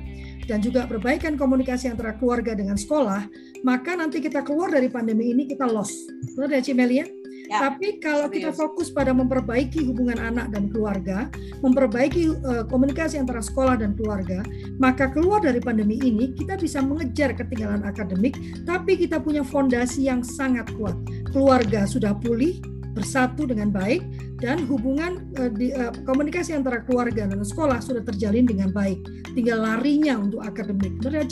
[0.49, 3.29] dan juga perbaikan komunikasi antara keluarga dengan sekolah,
[3.61, 6.09] maka nanti kita keluar dari pandemi ini kita lost.
[6.33, 7.05] Benar ya Cimelia?
[7.49, 11.33] Ya, Tapi kalau kita fokus pada memperbaiki hubungan anak dan keluarga,
[11.65, 14.45] memperbaiki uh, komunikasi antara sekolah dan keluarga,
[14.77, 18.37] maka keluar dari pandemi ini kita bisa mengejar ketinggalan akademik,
[18.69, 20.93] tapi kita punya fondasi yang sangat kuat.
[21.33, 22.61] Keluarga sudah pulih,
[22.99, 24.03] bersatu dengan baik,
[24.43, 28.99] dan hubungan uh, di, uh, komunikasi antara keluarga dan sekolah sudah terjalin dengan baik.
[29.31, 30.99] Tinggal larinya untuk akademik.
[30.99, 31.23] Benar?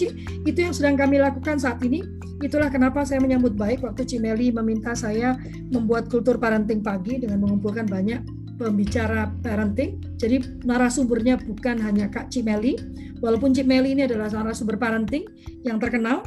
[0.47, 1.99] Itu yang sedang kami lakukan saat ini.
[2.39, 5.35] Itulah kenapa saya menyambut baik waktu Cimeli meminta saya
[5.73, 8.21] membuat kultur parenting pagi dengan mengumpulkan banyak
[8.61, 10.01] pembicara parenting.
[10.17, 12.77] Jadi narasumbernya bukan hanya Kak Cimeli,
[13.21, 15.25] walaupun Cimeli ini adalah narasumber parenting
[15.65, 16.25] yang terkenal,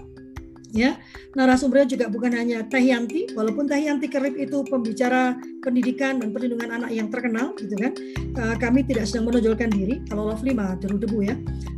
[0.75, 0.99] ya.
[1.39, 6.83] Narasumbernya juga bukan hanya Teh Yanti, walaupun Teh Yanti Kerip itu pembicara pendidikan dan perlindungan
[6.83, 7.93] anak yang terkenal, gitu kan.
[8.35, 11.37] Uh, kami tidak sedang menonjolkan diri, kalau Lovely mah debu-debu ya.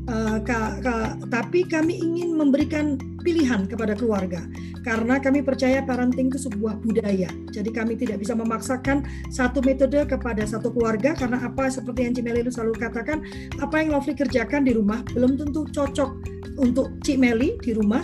[0.08, 4.42] Uh, ka, ka, tapi kami ingin memberikan pilihan kepada keluarga
[4.82, 7.30] karena kami percaya parenting itu sebuah budaya.
[7.54, 12.42] Jadi kami tidak bisa memaksakan satu metode kepada satu keluarga karena apa seperti yang Cimeli
[12.50, 13.22] selalu katakan,
[13.62, 16.10] apa yang Lovely kerjakan di rumah belum tentu cocok
[16.58, 18.02] untuk Cik Meli di rumah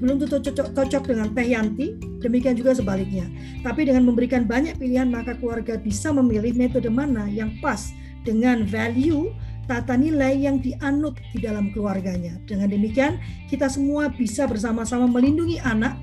[0.00, 1.86] belum tentu cocok, cocok dengan Teh Yanti,
[2.24, 3.28] demikian juga sebaliknya.
[3.60, 7.92] Tapi dengan memberikan banyak pilihan, maka keluarga bisa memilih metode mana yang pas
[8.24, 9.28] dengan value
[9.68, 12.34] tata nilai yang dianut di dalam keluarganya.
[12.48, 15.94] Dengan demikian, kita semua bisa bersama-sama melindungi anak,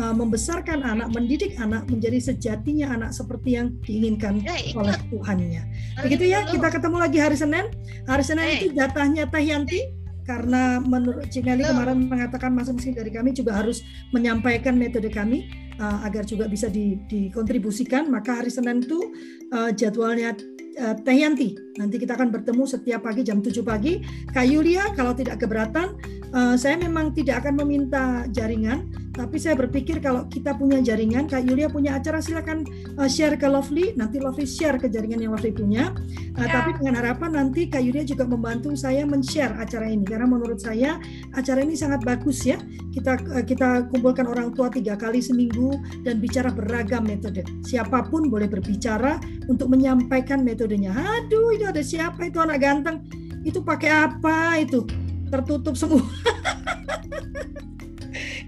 [0.00, 5.62] uh, membesarkan anak, mendidik anak menjadi sejatinya anak seperti yang diinginkan ya, oleh Tuhannya.
[6.00, 7.68] Begitu ya, kita ketemu lagi hari Senin.
[8.08, 8.56] Hari Senin hey.
[8.62, 9.99] itu jatahnya Teh Yanti
[10.30, 13.82] karena menurut Cingali kemarin mengatakan masing-masing dari kami juga harus
[14.14, 15.50] menyampaikan metode kami
[15.82, 18.06] uh, agar juga bisa di, dikontribusikan.
[18.06, 19.10] Maka hari Senin itu
[19.50, 20.38] uh, jadwalnya
[20.78, 21.58] uh, Teh Yanti.
[21.82, 23.98] Nanti kita akan bertemu setiap pagi jam 7 pagi.
[24.30, 25.98] Kak Yulia kalau tidak keberatan
[26.30, 31.42] uh, saya memang tidak akan meminta jaringan tapi saya berpikir kalau kita punya jaringan, Kak
[31.42, 32.62] Yulia punya acara, silakan
[32.94, 33.98] uh, share ke Lovely.
[33.98, 35.90] Nanti Lovely share ke jaringan yang Lovely punya.
[36.38, 36.62] Uh, ya.
[36.62, 40.06] Tapi dengan harapan nanti Kak Yulia juga membantu saya men-share acara ini.
[40.06, 41.02] Karena menurut saya
[41.34, 42.62] acara ini sangat bagus ya.
[42.94, 45.74] Kita uh, kita kumpulkan orang tua tiga kali seminggu
[46.06, 47.42] dan bicara beragam metode.
[47.66, 49.18] Siapa pun boleh berbicara
[49.50, 50.94] untuk menyampaikan metodenya.
[50.94, 53.02] Aduh, itu ada siapa itu anak ganteng?
[53.42, 54.86] Itu pakai apa itu?
[55.34, 56.02] Tertutup semua.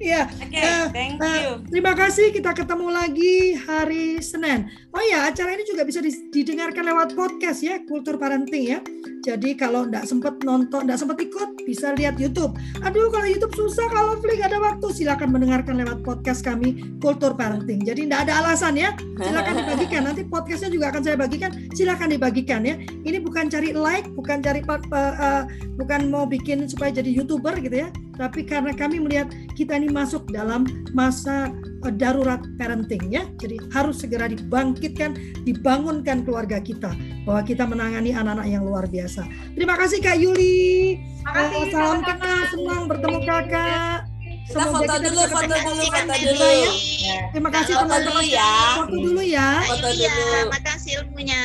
[0.03, 0.29] Iya.
[0.29, 1.51] Oke, okay, uh, thank uh, you.
[1.71, 2.35] Terima kasih.
[2.35, 4.69] Kita ketemu lagi hari Senin.
[4.93, 8.81] Oh ya, acara ini juga bisa didengarkan lewat podcast ya, Kultur Parenting ya.
[9.23, 12.59] Jadi kalau tidak sempat nonton, tidak sempat ikut, bisa lihat YouTube.
[12.83, 17.87] Aduh, kalau YouTube susah, kalau Flick ada waktu, silakan mendengarkan lewat podcast kami Kultur Parenting.
[17.87, 18.91] Jadi tidak ada alasan ya,
[19.23, 20.03] silakan dibagikan.
[20.11, 22.75] Nanti podcastnya juga akan saya bagikan, silakan dibagikan ya.
[22.83, 25.43] Ini bukan cari like, bukan cari uh, uh,
[25.79, 29.31] bukan mau bikin supaya jadi youtuber gitu ya, tapi karena kami melihat
[29.63, 31.55] kita ini masuk dalam masa
[31.87, 33.23] uh, darurat parenting ya.
[33.39, 35.15] Jadi harus segera dibangkitkan,
[35.47, 36.91] dibangunkan keluarga kita
[37.23, 39.23] bahwa kita menangani anak-anak yang luar biasa.
[39.55, 40.99] Terima kasih Kak Yuli.
[41.23, 44.11] Makasih, uh, salam kenal, senang bertemu Kakak.
[44.43, 46.51] Kita foto kita dulu, foto dulu, foto dulu.
[46.99, 47.19] Ya.
[47.31, 48.25] Terima kasih teman-teman.
[48.27, 48.53] ya.
[48.83, 49.49] Foto dulu ya.
[49.71, 50.03] Foto dulu.
[50.03, 51.43] Iya, terima kasih ilmunya.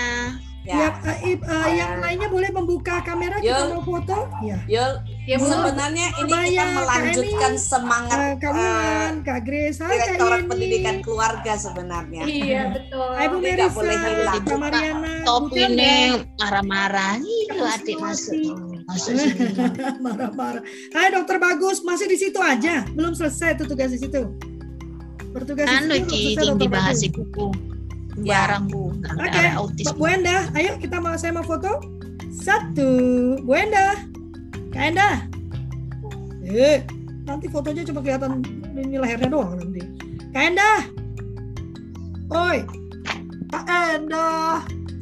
[0.67, 3.55] Ya, ya uh, uh, yang lainnya boleh membuka kamera Yul.
[3.55, 4.27] kita mau foto.
[4.43, 4.59] Ya.
[4.67, 9.95] Yul, ya, sebenarnya ini kita melanjutkan Kak semangat uh, Kak Wulan, uh, Kak Grace, Hai
[9.95, 12.27] Direktorat Pendidikan Keluarga sebenarnya.
[12.27, 13.09] Iya, betul.
[13.15, 14.43] Ibu Merisa, boleh hilang.
[14.43, 15.13] Kak Mariana.
[15.23, 15.95] Top ini
[16.35, 17.15] marah-marah.
[17.23, 18.35] Itu adik masuk.
[18.91, 19.15] Masuk
[20.03, 20.63] Marah-marah.
[20.91, 22.83] Hai Dokter Bagus, masih di situ aja.
[22.91, 24.35] Belum selesai tuh tugas di situ.
[25.31, 26.43] Bertugas anu, di situ.
[26.43, 27.76] Anu, dibahas di buku
[28.21, 28.97] barang bu.
[28.97, 29.93] Oke okay.
[29.93, 31.77] Bu Enda ayo kita mau saya mau foto.
[32.33, 32.89] Satu
[33.45, 33.97] Bu Enda
[34.73, 35.09] Kak Enda
[36.47, 36.81] eh
[37.27, 38.39] nanti fotonya cuma kelihatan
[38.73, 39.81] ini lehernya doang nanti.
[40.33, 40.71] Kak Enda
[42.33, 42.65] oi
[43.53, 44.27] Kak Enda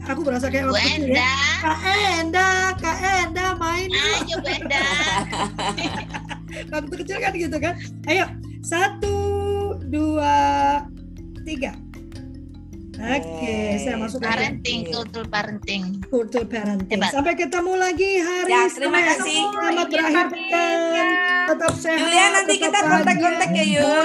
[0.06, 1.34] aku berasa kayak Bu Enda ya.
[1.64, 1.80] Kak
[2.20, 4.84] Enda Kak Enda main ayo Bu Enda
[6.72, 7.74] waktu kecil kan gitu kan?
[8.12, 8.26] Ayo
[8.66, 9.16] satu
[9.86, 10.82] dua
[11.46, 11.78] tiga
[12.96, 16.00] Oke, okay, saya masuk parenting, kultur parenting.
[16.08, 16.96] Kultur parenting.
[16.96, 17.12] Hebat.
[17.12, 19.40] Sampai ketemu lagi hari ya, terima kasih.
[19.52, 21.08] Selamat berakhir pekan.
[21.46, 22.00] Tetap sehat.
[22.00, 24.04] Julia nanti kita kontak-kontak ya yuk.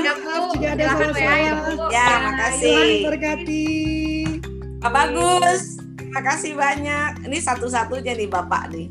[0.59, 1.89] Jika ada salah-salah.
[1.95, 2.75] Ya, makasih.
[2.75, 3.69] Tuhan berkati.
[4.83, 5.80] Pak Bagus.
[6.11, 7.11] Terima kasih banyak.
[7.31, 8.91] Ini satu-satunya nih Bapak nih.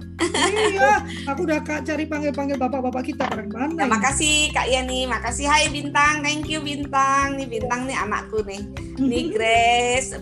[0.72, 3.76] iya, aku udah kak cari panggil-panggil bapak-bapak kita pada mana.
[3.76, 7.36] Nah, makasih Kak Yani, makasih Hai Bintang, thank you Bintang.
[7.36, 8.64] Nih Bintang nih anakku nih.
[8.96, 10.16] Nih Grace,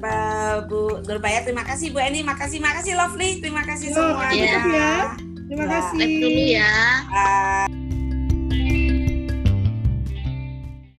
[0.65, 4.33] Bu Nurbaya, terima kasih Bu Eni, makasih, makasih Lovely, terima kasih semua.
[4.33, 4.41] Ya.
[4.41, 5.27] Terima kasih.
[5.45, 6.01] Terima kasih.
[6.01, 7.76] dulu ya.